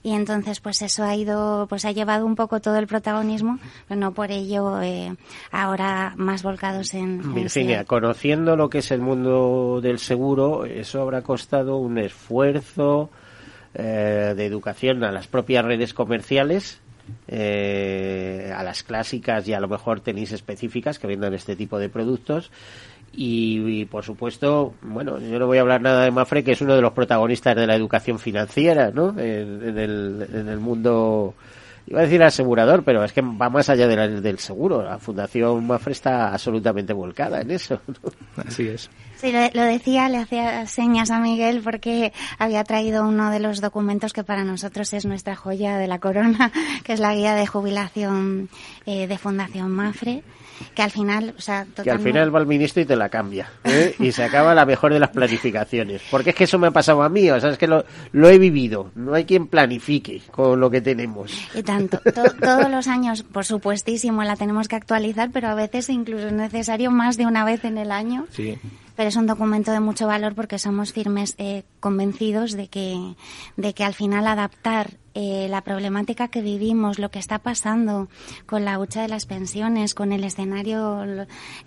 [0.03, 3.57] y entonces pues eso ha ido, pues ha llevado un poco todo el protagonismo,
[3.88, 5.16] pero no por ello eh,
[5.51, 7.34] ahora más volcados en...
[7.34, 13.09] Virginia, conociendo lo que es el mundo del seguro, eso habrá costado un esfuerzo
[13.74, 16.82] eh, de educación a las propias redes comerciales
[17.28, 21.89] eh, a las clásicas y a lo mejor tenéis específicas que vendan este tipo de
[21.89, 22.51] productos.
[23.18, 26.76] Y, por supuesto, bueno, yo no voy a hablar nada de Mafre, que es uno
[26.76, 29.18] de los protagonistas de la educación financiera, ¿no?
[29.18, 31.34] En, el, mundo,
[31.88, 34.84] iba a decir asegurador, pero es que va más allá del seguro.
[34.84, 37.80] La Fundación Mafre está absolutamente volcada en eso.
[38.36, 38.89] Así es.
[39.18, 44.13] Sí, lo, decía, le hacía señas a Miguel porque había traído uno de los documentos
[44.13, 46.51] que para nosotros es nuestra joya de la corona,
[46.84, 48.49] que es la guía de jubilación
[48.86, 50.24] eh, de Fundación Mafre
[50.74, 53.49] que al final, o sea, que al final va el ministro y te la cambia
[53.63, 53.95] ¿eh?
[53.99, 57.03] y se acaba la mejor de las planificaciones, porque es que eso me ha pasado
[57.03, 60.59] a mí, o sea, es que lo, lo he vivido, no hay quien planifique con
[60.59, 61.34] lo que tenemos.
[61.53, 61.99] Y tanto,
[62.39, 66.91] todos los años, por supuestísimo, la tenemos que actualizar, pero a veces incluso es necesario
[66.91, 68.26] más de una vez en el año.
[68.32, 68.57] Sí
[68.96, 73.16] pero es un documento de mucho valor porque somos firmes eh, convencidos de que,
[73.58, 78.09] de que al final adaptar eh, la problemática que vivimos, lo que está pasando
[78.45, 81.05] con la hucha de las pensiones, con el escenario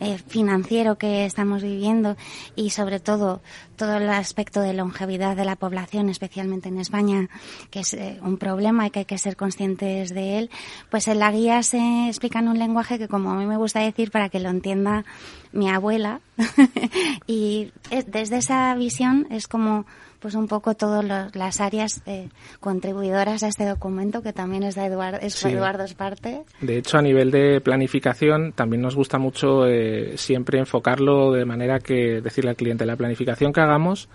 [0.00, 2.18] eh, financiero que estamos viviendo
[2.56, 3.40] y sobre todo
[3.76, 7.30] todo el aspecto de longevidad de la población, especialmente en España,
[7.70, 10.50] que es eh, un problema y que hay que ser conscientes de él,
[10.90, 13.80] pues en la guía se explica en un lenguaje que como a mí me gusta
[13.80, 15.06] decir para que lo entienda
[15.52, 16.20] mi abuela.
[17.26, 17.72] Y
[18.06, 19.86] desde esa visión es como
[20.20, 21.04] pues un poco todas
[21.34, 22.28] las áreas eh,
[22.60, 26.42] contribuidoras a este documento que también es de Eduardo, es Eduardo Esparte.
[26.60, 31.78] De hecho, a nivel de planificación, también nos gusta mucho eh, siempre enfocarlo de manera
[31.78, 34.08] que decirle al cliente, la planificación que hagamos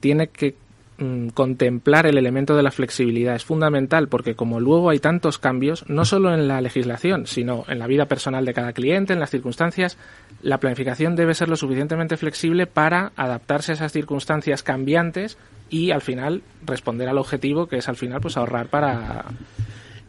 [0.00, 0.54] tiene que
[0.98, 3.34] mm, contemplar el elemento de la flexibilidad.
[3.34, 7.78] Es fundamental porque como luego hay tantos cambios, no solo en la legislación, sino en
[7.78, 9.98] la vida personal de cada cliente, en las circunstancias,
[10.42, 15.38] la planificación debe ser lo suficientemente flexible para adaptarse a esas circunstancias cambiantes
[15.70, 19.24] y al final responder al objetivo que es al final pues ahorrar para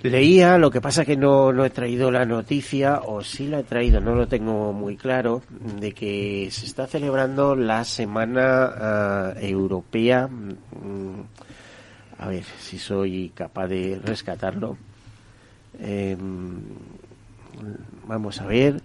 [0.06, 3.64] Leía, lo que pasa que no, no he traído la noticia, o sí la he
[3.64, 5.41] traído, no lo tengo muy claro,
[5.80, 10.28] de que se está celebrando la Semana ah, Europea.
[10.28, 11.22] Mm,
[12.20, 14.78] a ver si soy capaz de rescatarlo.
[15.80, 16.62] Em,
[18.08, 18.82] vamos a ver.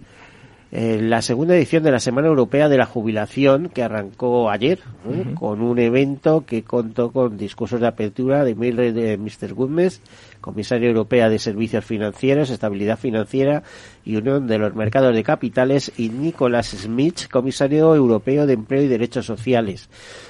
[0.73, 5.33] Eh, la segunda edición de la Semana Europea de la Jubilación, que arrancó ayer, ¿eh?
[5.35, 9.53] con un evento que contó con discursos de apertura de Mr.
[9.53, 10.01] Goodmes,
[10.41, 13.63] comisaria europea de Servicios Financieros, Estabilidad Financiera
[14.03, 18.87] y Unión de los Mercados de Capitales, y Nicolás Smith, comisario europeo de Empleo y
[18.87, 19.89] Derechos Sociales.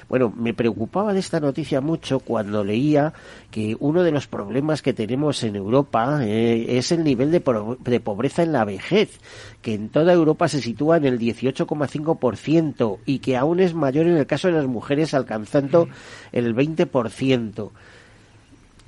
[0.09, 3.13] Bueno, me preocupaba de esta noticia mucho cuando leía
[3.49, 7.41] que uno de los problemas que tenemos en Europa eh, es el nivel de,
[7.79, 9.19] de pobreza en la vejez,
[9.61, 14.17] que en toda Europa se sitúa en el 18,5% y que aún es mayor en
[14.17, 15.87] el caso de las mujeres, alcanzando
[16.33, 17.71] el 20%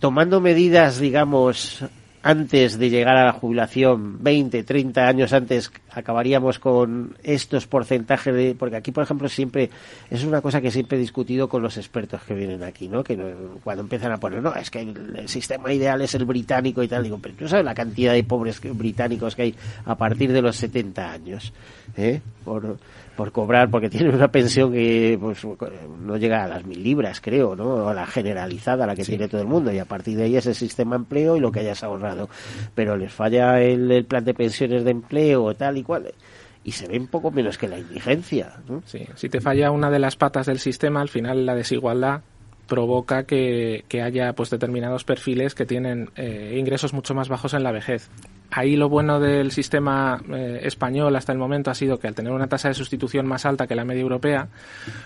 [0.04, 1.82] tomando medidas, digamos,
[2.24, 8.56] antes de llegar a la jubilación, 20, 30 años antes, acabaríamos con estos porcentajes de,
[8.58, 9.70] porque aquí, por ejemplo, siempre,
[10.10, 13.04] es una cosa que siempre he discutido con los expertos que vienen aquí, ¿no?
[13.04, 13.18] Que
[13.64, 17.04] cuando empiezan a poner, no, es que el, sistema ideal es el británico y tal,
[17.04, 20.56] digo, pero tú sabes la cantidad de pobres británicos que hay a partir de los
[20.58, 21.54] 70 años,
[21.98, 22.22] ¿eh?
[22.44, 22.78] Por,
[23.16, 25.46] por cobrar, porque tiene una pensión que pues,
[26.04, 27.88] no llega a las mil libras, creo, ¿no?
[27.88, 30.48] A la generalizada, la que tiene todo el mundo, y a partir de ahí es
[30.48, 32.30] el sistema empleo y lo que hayas ahorrado.
[32.74, 36.14] Pero les falla el, plan de pensiones de empleo, tal y cual
[36.64, 38.54] y se ve un poco menos que la indigencia.
[38.86, 42.22] Sí, si te falla una de las patas del sistema, al final la desigualdad
[42.68, 47.64] provoca que, que haya pues determinados perfiles que tienen eh, ingresos mucho más bajos en
[47.64, 48.10] la vejez
[48.56, 52.32] ahí lo bueno del sistema eh, español hasta el momento ha sido que al tener
[52.32, 54.48] una tasa de sustitución más alta que la media europea,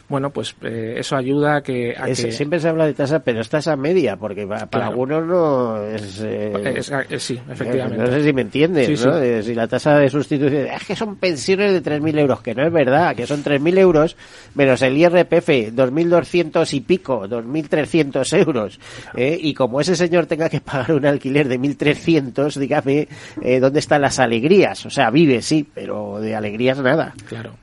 [0.10, 3.76] bueno, pues eh, eso ayuda a que, Siempre se habla de tasa, pero es tasa
[3.76, 6.22] media, porque para, algunos no es...
[6.24, 6.82] Eh,
[7.18, 8.04] sí, efectivamente.
[8.04, 9.44] No sé si me entiendes, ¿no?
[9.44, 10.68] si la tasa de sustitución...
[10.68, 14.18] Es que son pensiones de 3.000 euros, que no es verdad, que son 3.000 euros
[14.56, 18.80] menos el IRPF, 2.200 y pico, 2.300 euros.
[19.16, 23.08] Y como ese señor tenga que pagar un alquiler de 1.300, dígame
[23.42, 24.86] eh, ¿dónde están las alegrías?
[24.86, 27.14] O sea, vive, sí, pero de alegrías nada.
[27.28, 27.54] Claro.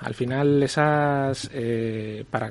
[0.00, 2.50] Al final, esas, eh, para,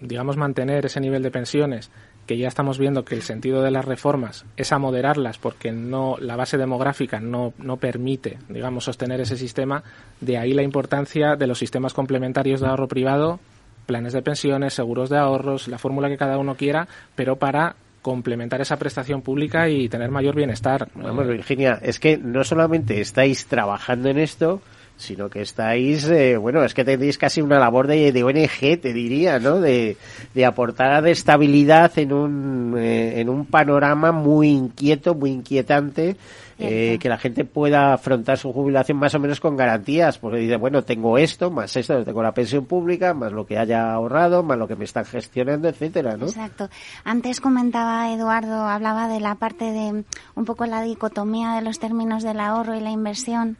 [0.00, 1.90] digamos, mantener ese nivel de pensiones
[2.26, 6.16] que ya estamos viendo que el sentido de las reformas es a moderarlas porque no
[6.20, 9.82] la base demográfica no, no permite, digamos, sostener ese sistema,
[10.20, 13.40] de ahí la importancia de los sistemas complementarios de ahorro privado,
[13.86, 16.86] planes de pensiones, seguros de ahorros, la fórmula que cada uno quiera,
[17.16, 20.88] pero para complementar esa prestación pública y tener mayor bienestar.
[20.94, 24.60] Vamos, Virginia, es que no solamente estáis trabajando en esto,
[24.96, 29.38] sino que estáis, eh, bueno, es que tenéis casi una labor de, ONG, te diría,
[29.38, 29.60] ¿no?
[29.60, 29.96] De,
[30.34, 36.16] de aportar estabilidad en un, eh, en un panorama muy inquieto, muy inquietante,
[36.62, 40.56] eh, que la gente pueda afrontar su jubilación más o menos con garantías, porque dice,
[40.56, 44.58] bueno, tengo esto, más esto, tengo la pensión pública, más lo que haya ahorrado, más
[44.58, 46.26] lo que me están gestionando, etcétera, ¿no?
[46.26, 46.68] Exacto.
[47.04, 50.04] Antes comentaba Eduardo, hablaba de la parte de
[50.34, 53.56] un poco la dicotomía de los términos del ahorro y la inversión.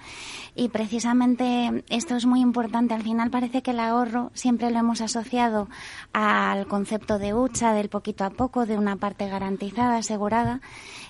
[0.54, 2.92] Y precisamente esto es muy importante.
[2.92, 5.68] Al final parece que el ahorro siempre lo hemos asociado
[6.12, 10.60] al concepto de hucha, del poquito a poco, de una parte garantizada, asegurada.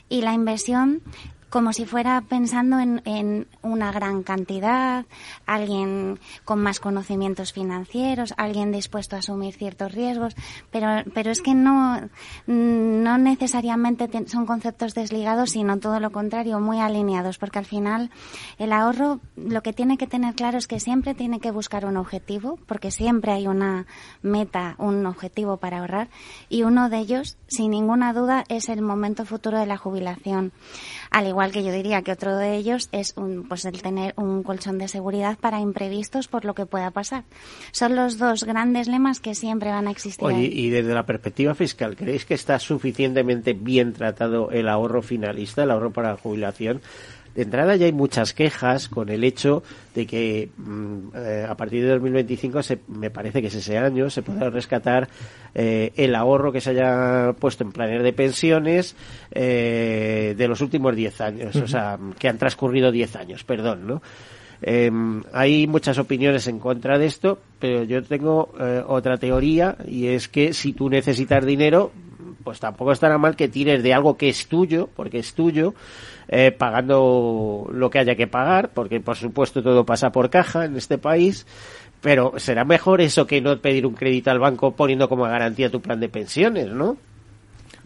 [0.09, 1.03] Y la inversión
[1.53, 5.05] como si fuera pensando en, en, una gran cantidad,
[5.44, 10.34] alguien con más conocimientos financieros, alguien dispuesto a asumir ciertos riesgos,
[10.70, 12.09] pero, pero es que no,
[12.46, 18.11] no necesariamente son conceptos desligados, sino todo lo contrario, muy alineados, porque al final
[18.57, 21.98] el ahorro lo que tiene que tener claro es que siempre tiene que buscar un
[21.98, 23.84] objetivo, porque siempre hay una
[24.22, 26.09] meta, un objetivo para ahorrar,
[26.48, 30.53] y uno de ellos, sin ninguna duda, es el momento futuro de la jubilación.
[31.12, 34.42] Al igual que yo diría que otro de ellos es un, pues el tener un
[34.42, 37.24] colchón de seguridad para imprevistos por lo que pueda pasar.
[37.70, 40.24] Son los dos grandes lemas que siempre van a existir.
[40.24, 45.64] Oye, y desde la perspectiva fiscal, ¿creéis que está suficientemente bien tratado el ahorro finalista,
[45.64, 46.80] el ahorro para la jubilación?
[47.35, 49.62] De entrada ya hay muchas quejas con el hecho
[49.95, 54.11] de que mm, eh, a partir de 2025 se, me parece que es ese año
[54.11, 55.09] se podrá rescatar
[55.55, 58.97] eh, el ahorro que se haya puesto en planes de pensiones
[59.30, 64.03] eh, de los últimos 10 años, o sea, que han transcurrido 10 años, perdón, ¿no?
[64.64, 68.55] Em, hay muchas opiniones en contra de esto, pero yo tengo
[68.87, 71.91] otra teoría y es que si tú necesitas dinero,
[72.43, 75.74] pues tampoco estará mal que tires de algo que es tuyo, porque es tuyo,
[76.28, 80.76] eh, pagando lo que haya que pagar, porque por supuesto todo pasa por caja en
[80.76, 81.47] este país,
[82.01, 85.80] pero será mejor eso que no pedir un crédito al banco poniendo como garantía tu
[85.80, 86.97] plan de pensiones, ¿no?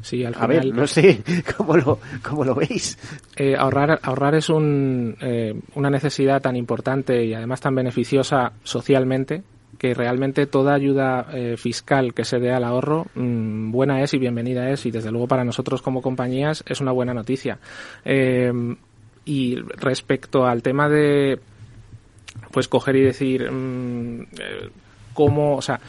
[0.03, 1.23] Sí, al A ver, no sé
[1.57, 2.99] cómo lo, cómo lo veis.
[3.35, 9.43] Eh, ahorrar, ahorrar es un, eh, una necesidad tan importante y además tan beneficiosa socialmente
[9.79, 14.19] que realmente toda ayuda eh, fiscal que se dé al ahorro mmm, buena es y
[14.19, 17.59] bienvenida es y desde luego para nosotros como compañías es una buena noticia.
[18.05, 18.53] Eh,
[19.25, 21.41] y respecto al tema de
[22.53, 24.71] pues coger y decir mmm, eh,
[25.15, 25.81] cómo, o sea,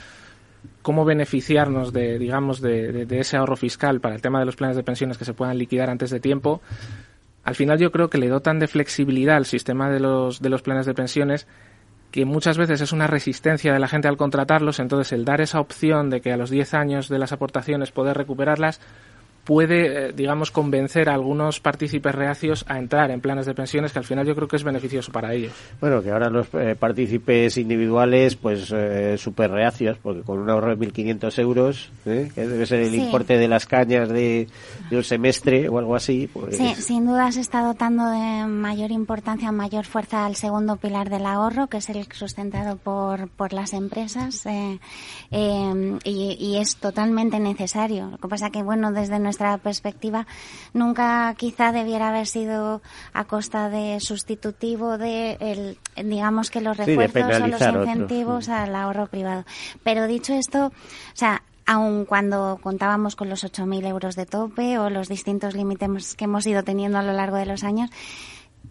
[0.81, 4.83] cómo beneficiarnos de, digamos, de, ese ahorro fiscal para el tema de los planes de
[4.83, 6.61] pensiones que se puedan liquidar antes de tiempo,
[7.43, 10.61] al final yo creo que le dotan de flexibilidad al sistema de los, de los
[10.61, 11.47] planes de pensiones
[12.11, 15.59] que muchas veces es una resistencia de la gente al contratarlos, entonces el dar esa
[15.59, 18.79] opción de que a los 10 años de las aportaciones poder recuperarlas
[19.47, 23.99] puede, eh, digamos, convencer a algunos partícipes reacios a entrar en planes de pensiones que
[23.99, 25.53] al final yo creo que es beneficioso para ellos.
[25.79, 30.75] Bueno, que ahora los eh, partícipes individuales, pues eh, súper reacios, porque con un ahorro
[30.75, 32.29] de 1.500 euros, ¿eh?
[32.35, 32.97] que debe ser el sí.
[32.97, 34.49] importe de las cañas de,
[34.89, 36.29] de, un semestre o algo así.
[36.31, 36.57] Pues...
[36.57, 41.25] Sí, sin duda se está dotando de mayor importancia, mayor fuerza al segundo pilar del
[41.25, 44.45] ahorro, que es el sustentado por, por las empresas,
[45.31, 48.09] y, y, es totalmente necesario.
[48.09, 50.25] Lo que pasa que, bueno, desde nuestra nuestra perspectiva,
[50.73, 52.81] nunca quizá debiera haber sido
[53.13, 58.49] a costa de sustitutivo de, el, digamos que los refuerzos sí, o los incentivos otros.
[58.49, 59.45] al ahorro privado.
[59.83, 60.71] Pero dicho esto, o
[61.13, 66.25] sea, aun cuando contábamos con los 8.000 euros de tope o los distintos límites que
[66.25, 67.91] hemos ido teniendo a lo largo de los años,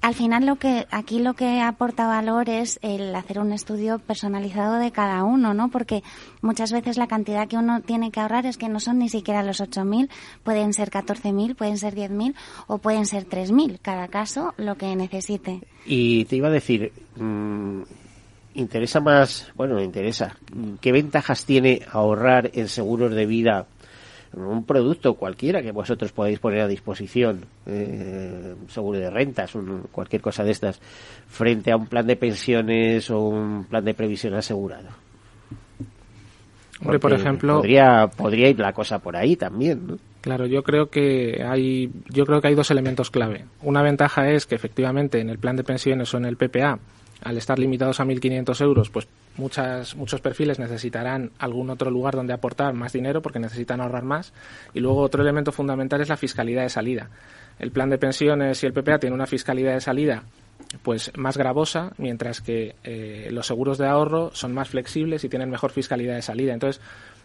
[0.06, 4.78] al final lo que aquí lo que aporta valor es el hacer un estudio personalizado
[4.78, 5.68] de cada uno, ¿no?
[5.68, 6.04] Porque
[6.42, 9.42] muchas veces la cantidad que uno tiene que ahorrar es que no son ni siquiera
[9.42, 10.08] los 8.000,
[10.44, 12.36] pueden ser 14.000, pueden ser 10.000
[12.68, 15.62] o pueden ser 3.000, cada caso lo que necesite.
[15.84, 17.82] Y te iba a decir, mmm,
[18.54, 20.36] interesa más, bueno, interesa,
[20.80, 23.66] ¿qué ventajas tiene ahorrar en seguros de vida
[24.36, 30.22] un producto cualquiera que vosotros podáis poner a disposición, eh, seguro de rentas, un, cualquier
[30.22, 30.80] cosa de estas,
[31.26, 34.88] frente a un plan de pensiones o un plan de previsión asegurado.
[36.80, 39.98] Hombre, por ejemplo, podría, podría ir la cosa por ahí también, ¿no?
[40.20, 43.44] Claro, yo creo que hay, yo creo que hay dos elementos clave.
[43.62, 46.80] Una ventaja es que efectivamente en el plan de pensiones o en el PPA
[47.22, 52.32] al estar limitados a 1.500 euros, pues muchas, muchos perfiles necesitarán algún otro lugar donde
[52.32, 54.32] aportar más dinero porque necesitan ahorrar más.
[54.74, 57.10] Y luego otro elemento fundamental es la fiscalidad de salida.
[57.58, 60.24] El plan de pensiones y el PPA tienen una fiscalidad de salida
[60.82, 65.50] pues más gravosa, mientras que eh, los seguros de ahorro son más flexibles y tienen
[65.50, 66.52] mejor fiscalidad de salida.
[66.52, 66.82] Entonces,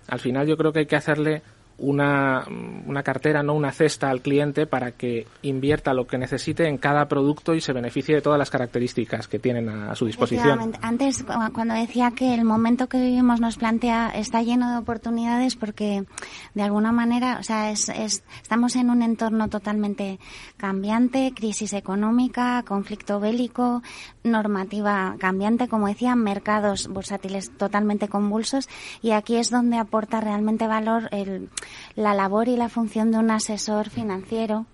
[0.08, 1.42] al final yo creo que hay que hacerle
[1.82, 2.46] una,
[2.86, 7.08] una, cartera, no una cesta al cliente para que invierta lo que necesite en cada
[7.08, 10.74] producto y se beneficie de todas las características que tienen a, su disposición.
[10.82, 16.06] Antes, cuando decía que el momento que vivimos nos plantea está lleno de oportunidades porque
[16.54, 20.20] de alguna manera, o sea, es, estamos en un entorno totalmente
[20.58, 23.82] cambiante, crisis económica, conflicto bélico,
[24.24, 28.70] normativa cambiante, como decía, mercados bursátiles totalmente convulsos
[29.02, 31.50] y aquí es donde aporta realmente valor el
[31.96, 34.66] la labor y la función de un asesor financiero.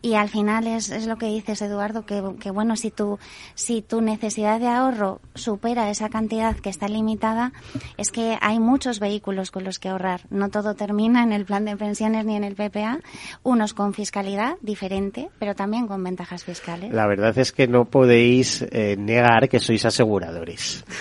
[0.00, 3.18] Y al final es, es lo que dices Eduardo que, que, bueno si tu
[3.54, 7.52] si tu necesidad de ahorro supera esa cantidad que está limitada
[7.96, 10.22] es que hay muchos vehículos con los que ahorrar.
[10.30, 12.98] No todo termina en el plan de pensiones ni en el PPA
[13.42, 16.92] unos con fiscalidad diferente pero también con ventajas fiscales.
[16.92, 20.84] La verdad es que no podéis eh, negar que sois aseguradores.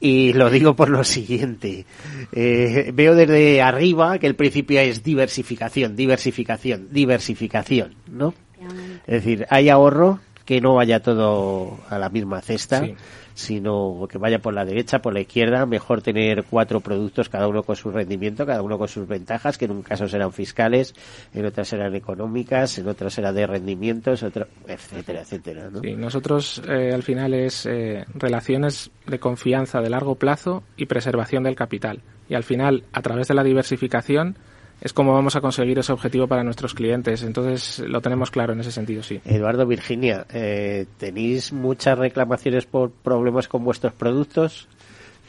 [0.00, 1.86] Y lo digo por lo siguiente.
[2.32, 8.34] Eh, veo desde arriba que el principio es diversificación, diversificación, diversificación, ¿no?
[9.06, 12.86] Es decir, hay ahorro que no vaya todo a la misma cesta,
[13.34, 17.64] sino que vaya por la derecha, por la izquierda, mejor tener cuatro productos, cada uno
[17.64, 20.94] con su rendimiento, cada uno con sus ventajas, que en un caso serán fiscales,
[21.34, 25.68] en otras serán económicas, en otras será de rendimientos, etcétera, etcétera.
[25.70, 25.80] ¿no?
[25.80, 31.42] Sí, nosotros eh, al final es eh, relaciones de confianza de largo plazo y preservación
[31.42, 32.02] del capital.
[32.28, 34.36] Y al final, a través de la diversificación,
[34.80, 37.22] es como vamos a conseguir ese objetivo para nuestros clientes.
[37.22, 39.20] Entonces lo tenemos claro en ese sentido, sí.
[39.24, 44.68] Eduardo, Virginia, eh, ¿tenéis muchas reclamaciones por problemas con vuestros productos?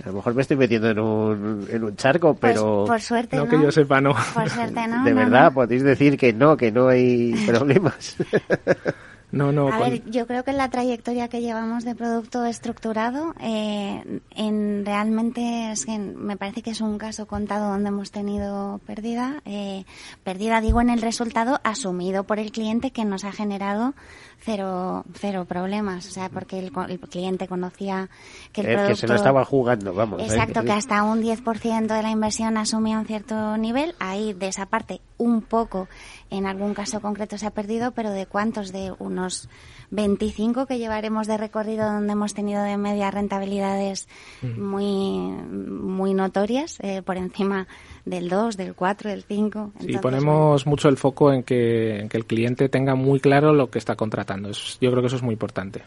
[0.03, 2.85] A lo mejor me estoy metiendo en un, en un charco, pues, pero...
[2.85, 3.47] por suerte, no.
[3.47, 4.15] que yo sepa, no.
[4.33, 5.03] Por suerte, no.
[5.05, 8.15] De verdad, podéis decir que no, que no hay problemas.
[9.29, 9.67] No, no.
[9.67, 15.71] A ver, yo creo que la trayectoria que llevamos de producto estructurado, eh, en realmente
[15.71, 19.41] es que me parece que es un caso contado donde hemos tenido pérdida.
[19.43, 19.83] Eh,
[20.23, 23.95] pérdida, digo, en el resultado asumido por el cliente que nos ha generado
[24.39, 26.07] cero, cero problemas.
[26.07, 28.09] O sea, porque el, cliente conocía
[28.53, 28.89] que el producto.
[28.89, 30.21] Que se lo estaba jugando, vamos.
[30.21, 33.93] Exacto, que hasta un 10% de la inversión asumía un cierto nivel.
[33.99, 35.87] Ahí, de esa parte, un poco,
[36.29, 39.49] en algún caso concreto se ha perdido, pero de cuántos de un unos
[39.89, 44.07] 25 que llevaremos de recorrido donde hemos tenido de media rentabilidades
[44.41, 47.67] muy, muy notorias, eh, por encima
[48.05, 49.71] del 2, del 4, del 5.
[49.79, 53.69] Sí, ponemos mucho el foco en que, en que, el cliente tenga muy claro lo
[53.69, 54.51] que está contratando.
[54.51, 55.83] yo creo que eso es muy importante.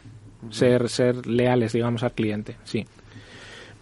[0.48, 2.86] Ser, ser leales, digamos, al cliente, sí.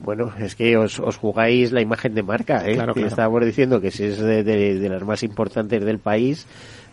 [0.01, 2.75] Bueno, es que os, os, jugáis la imagen de marca, ¿eh?
[2.75, 3.09] Claro, claro.
[3.09, 6.47] Estábamos diciendo que si es de, de, de, las más importantes del país,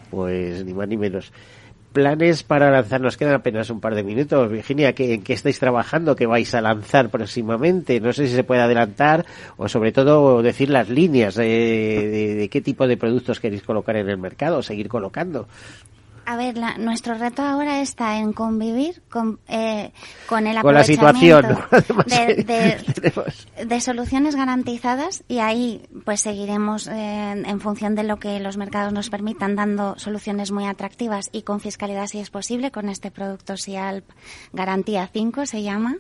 [0.10, 1.32] pues ni más ni menos
[1.96, 3.00] planes para lanzar?
[3.00, 4.52] Nos quedan apenas un par de minutos.
[4.52, 6.16] Virginia, ¿en qué estáis trabajando?
[6.16, 8.02] ¿Qué vais a lanzar próximamente?
[8.02, 9.26] No sé si se puede adelantar
[9.56, 14.10] o sobre todo decir las líneas de, de qué tipo de productos queréis colocar en
[14.10, 15.48] el mercado o seguir colocando.
[16.26, 19.92] A ver, la, nuestro reto ahora está en convivir con, eh,
[20.28, 21.46] con el con la situación
[22.08, 28.40] de, de, de, soluciones garantizadas y ahí pues seguiremos eh, en función de lo que
[28.40, 32.90] los mercados nos permitan dando soluciones muy atractivas y con fiscalidad si es posible con
[32.90, 34.06] este producto SIALP
[34.52, 35.96] Garantía 5 se llama.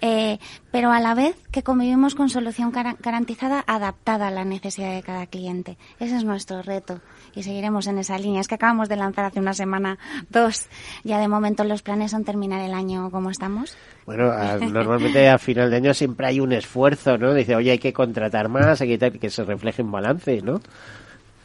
[0.00, 0.38] Eh,
[0.70, 5.26] pero a la vez que convivimos con solución garantizada adaptada a la necesidad de cada
[5.26, 5.78] cliente.
[5.98, 7.00] Ese es nuestro reto
[7.34, 10.66] y seguiremos en esa línea es que acabamos de lanzar hace unas semana dos.
[11.04, 13.76] Ya de momento los planes son terminar el año como estamos.
[14.06, 17.32] Bueno, a, normalmente a final de año siempre hay un esfuerzo, ¿no?
[17.34, 20.60] Dice, oye, hay que contratar más, hay que, que se refleje en balance, ¿no?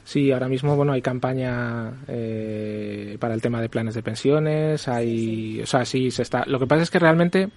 [0.03, 5.59] Sí, ahora mismo bueno hay campaña eh, para el tema de planes de pensiones, hay,
[5.61, 6.45] o sea, sí se está.
[6.47, 7.47] Lo que pasa es que realmente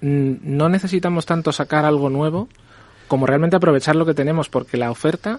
[0.00, 2.48] mm, no necesitamos tanto sacar algo nuevo
[3.08, 5.38] como realmente aprovechar lo que tenemos, porque la oferta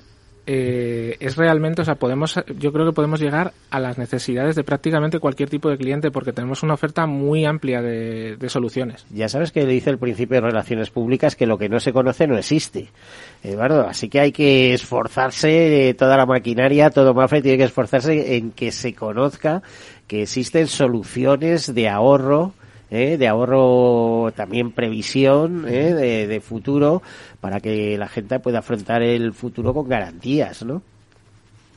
[0.49, 4.63] eh, es realmente, o sea, podemos, yo creo que podemos llegar a las necesidades de
[4.63, 9.05] prácticamente cualquier tipo de cliente porque tenemos una oferta muy amplia de, soluciones.
[9.09, 12.27] Ya sabes que dice el principio de relaciones públicas que lo que no se conoce
[12.27, 12.87] no existe,
[13.43, 13.85] Eduardo.
[13.85, 18.71] Así que hay que esforzarse, toda la maquinaria, todo Mafre tiene que esforzarse en que
[18.71, 19.61] se conozca
[20.07, 22.53] que existen soluciones de ahorro
[22.91, 23.17] ¿eh?
[23.17, 25.93] de ahorro, también previsión ¿eh?
[25.93, 27.01] de, de, futuro,
[27.41, 30.81] para que la gente pueda afrontar el futuro con garantías, ¿no?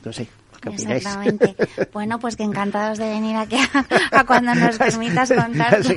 [0.03, 0.27] No sé,
[0.61, 0.97] ¿Qué opináis?
[1.05, 1.55] Exactamente.
[1.93, 5.83] Bueno, pues que encantados de venir aquí a, a cuando nos permitas contar.
[5.83, 5.95] Sí.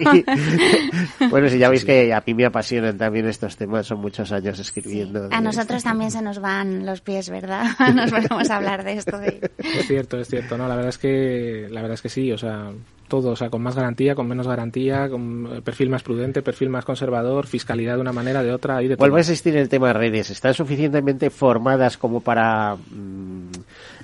[1.31, 4.59] Bueno, si ya veis que a mí me apasionan también estos temas, son muchos años
[4.59, 5.29] escribiendo.
[5.31, 5.91] A nosotros esto.
[5.91, 7.65] también se nos van los pies, ¿verdad?
[7.95, 9.19] Nos ponemos a hablar de esto.
[9.19, 12.33] de- Es cierto, es cierto, no, la verdad es que la verdad es que sí,
[12.33, 12.71] o sea,
[13.15, 16.69] todo, o sea, con más garantía, con menos garantía, con eh, perfil más prudente, perfil
[16.69, 19.69] más conservador, fiscalidad de una manera, de otra y de Vuelvo a insistir en el
[19.69, 20.31] tema de redes.
[20.31, 23.51] ¿Están suficientemente formadas como para, mm,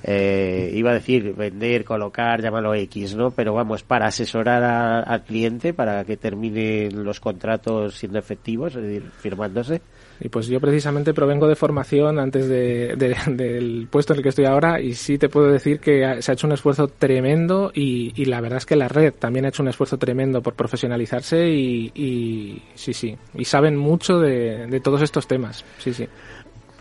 [0.05, 3.31] eh, iba a decir, vender, colocar, llámalo X, ¿no?
[3.33, 8.83] Pero vamos, para asesorar a- al cliente para que terminen los contratos siendo efectivos, es
[8.83, 9.81] decir, firmándose?
[10.23, 14.29] Y pues yo precisamente provengo de formación antes de, de- del puesto en el que
[14.29, 18.13] estoy ahora y sí te puedo decir que se ha hecho un esfuerzo tremendo y,
[18.15, 21.49] y la verdad es que la red también ha hecho un esfuerzo tremendo por profesionalizarse
[21.49, 26.07] y, y sí, sí, y saben mucho de, de todos estos temas, sí, sí.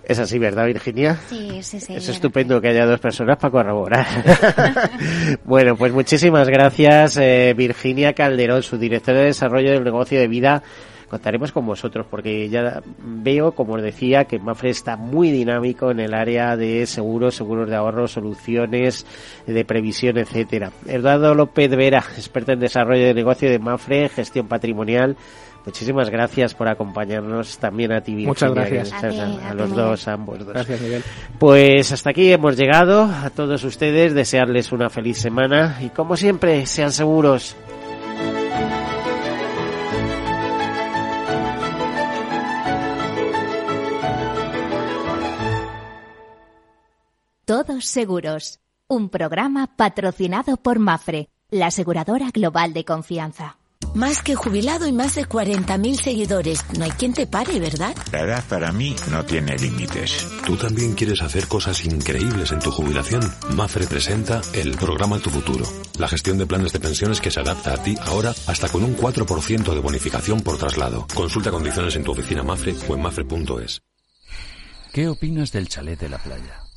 [0.03, 1.15] Es así, ¿verdad, Virginia?
[1.29, 1.93] Sí, sí, sí.
[1.93, 4.07] Es estupendo que haya dos personas para corroborar.
[5.45, 10.63] bueno, pues muchísimas gracias, eh, Virginia Calderón, su directora de desarrollo del negocio de vida.
[11.09, 15.99] Contaremos con vosotros porque ya veo, como os decía, que Mafre está muy dinámico en
[15.99, 19.05] el área de seguros, seguros de ahorro, soluciones
[19.47, 20.71] de previsión, etcétera.
[20.87, 25.17] Eduardo López Vera, experto en desarrollo de negocio de Mafre, gestión patrimonial.
[25.65, 28.29] Muchísimas gracias por acompañarnos también a ti, Virginia.
[28.29, 28.93] Muchas gracias.
[28.93, 29.85] muchas- A ti, a a ti, los Miguel.
[29.85, 30.47] dos, a ambos dos.
[30.47, 31.03] Gracias, Miguel.
[31.37, 33.03] Pues hasta aquí hemos llegado.
[33.03, 37.55] A todos ustedes desearles una feliz semana y como siempre, sean seguros.
[47.49, 48.59] Todos seguros.
[48.87, 53.57] Un programa patrocinado por Mafre, la aseguradora global de confianza.
[53.95, 56.63] Más que jubilado y más de 40.000 seguidores.
[56.77, 57.95] No hay quien te pare, ¿verdad?
[58.11, 60.27] La edad para mí no tiene límites.
[60.45, 63.21] ¿Tú también quieres hacer cosas increíbles en tu jubilación?
[63.55, 65.65] Mafre presenta el programa Tu Futuro.
[65.97, 68.95] La gestión de planes de pensiones que se adapta a ti ahora hasta con un
[68.95, 71.07] 4% de bonificación por traslado.
[71.15, 73.81] Consulta condiciones en tu oficina Mafre o en mafre.es.
[74.93, 76.68] ¿Qué opinas del chalet de la playa?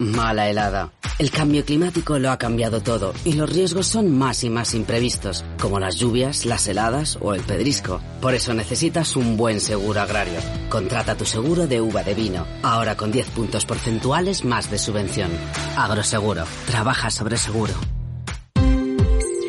[0.00, 0.92] mala helada.
[1.18, 5.44] El cambio climático lo ha cambiado todo y los riesgos son más y más imprevistos,
[5.60, 8.00] como las lluvias, las heladas o el pedrisco.
[8.22, 10.40] Por eso necesitas un buen seguro agrario.
[10.70, 15.30] Contrata tu seguro de uva de vino, ahora con 10 puntos porcentuales más de subvención.
[15.76, 17.74] Agroseguro, trabaja sobre seguro.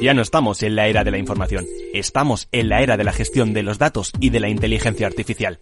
[0.01, 3.13] Ya no estamos en la era de la información, estamos en la era de la
[3.13, 5.61] gestión de los datos y de la inteligencia artificial.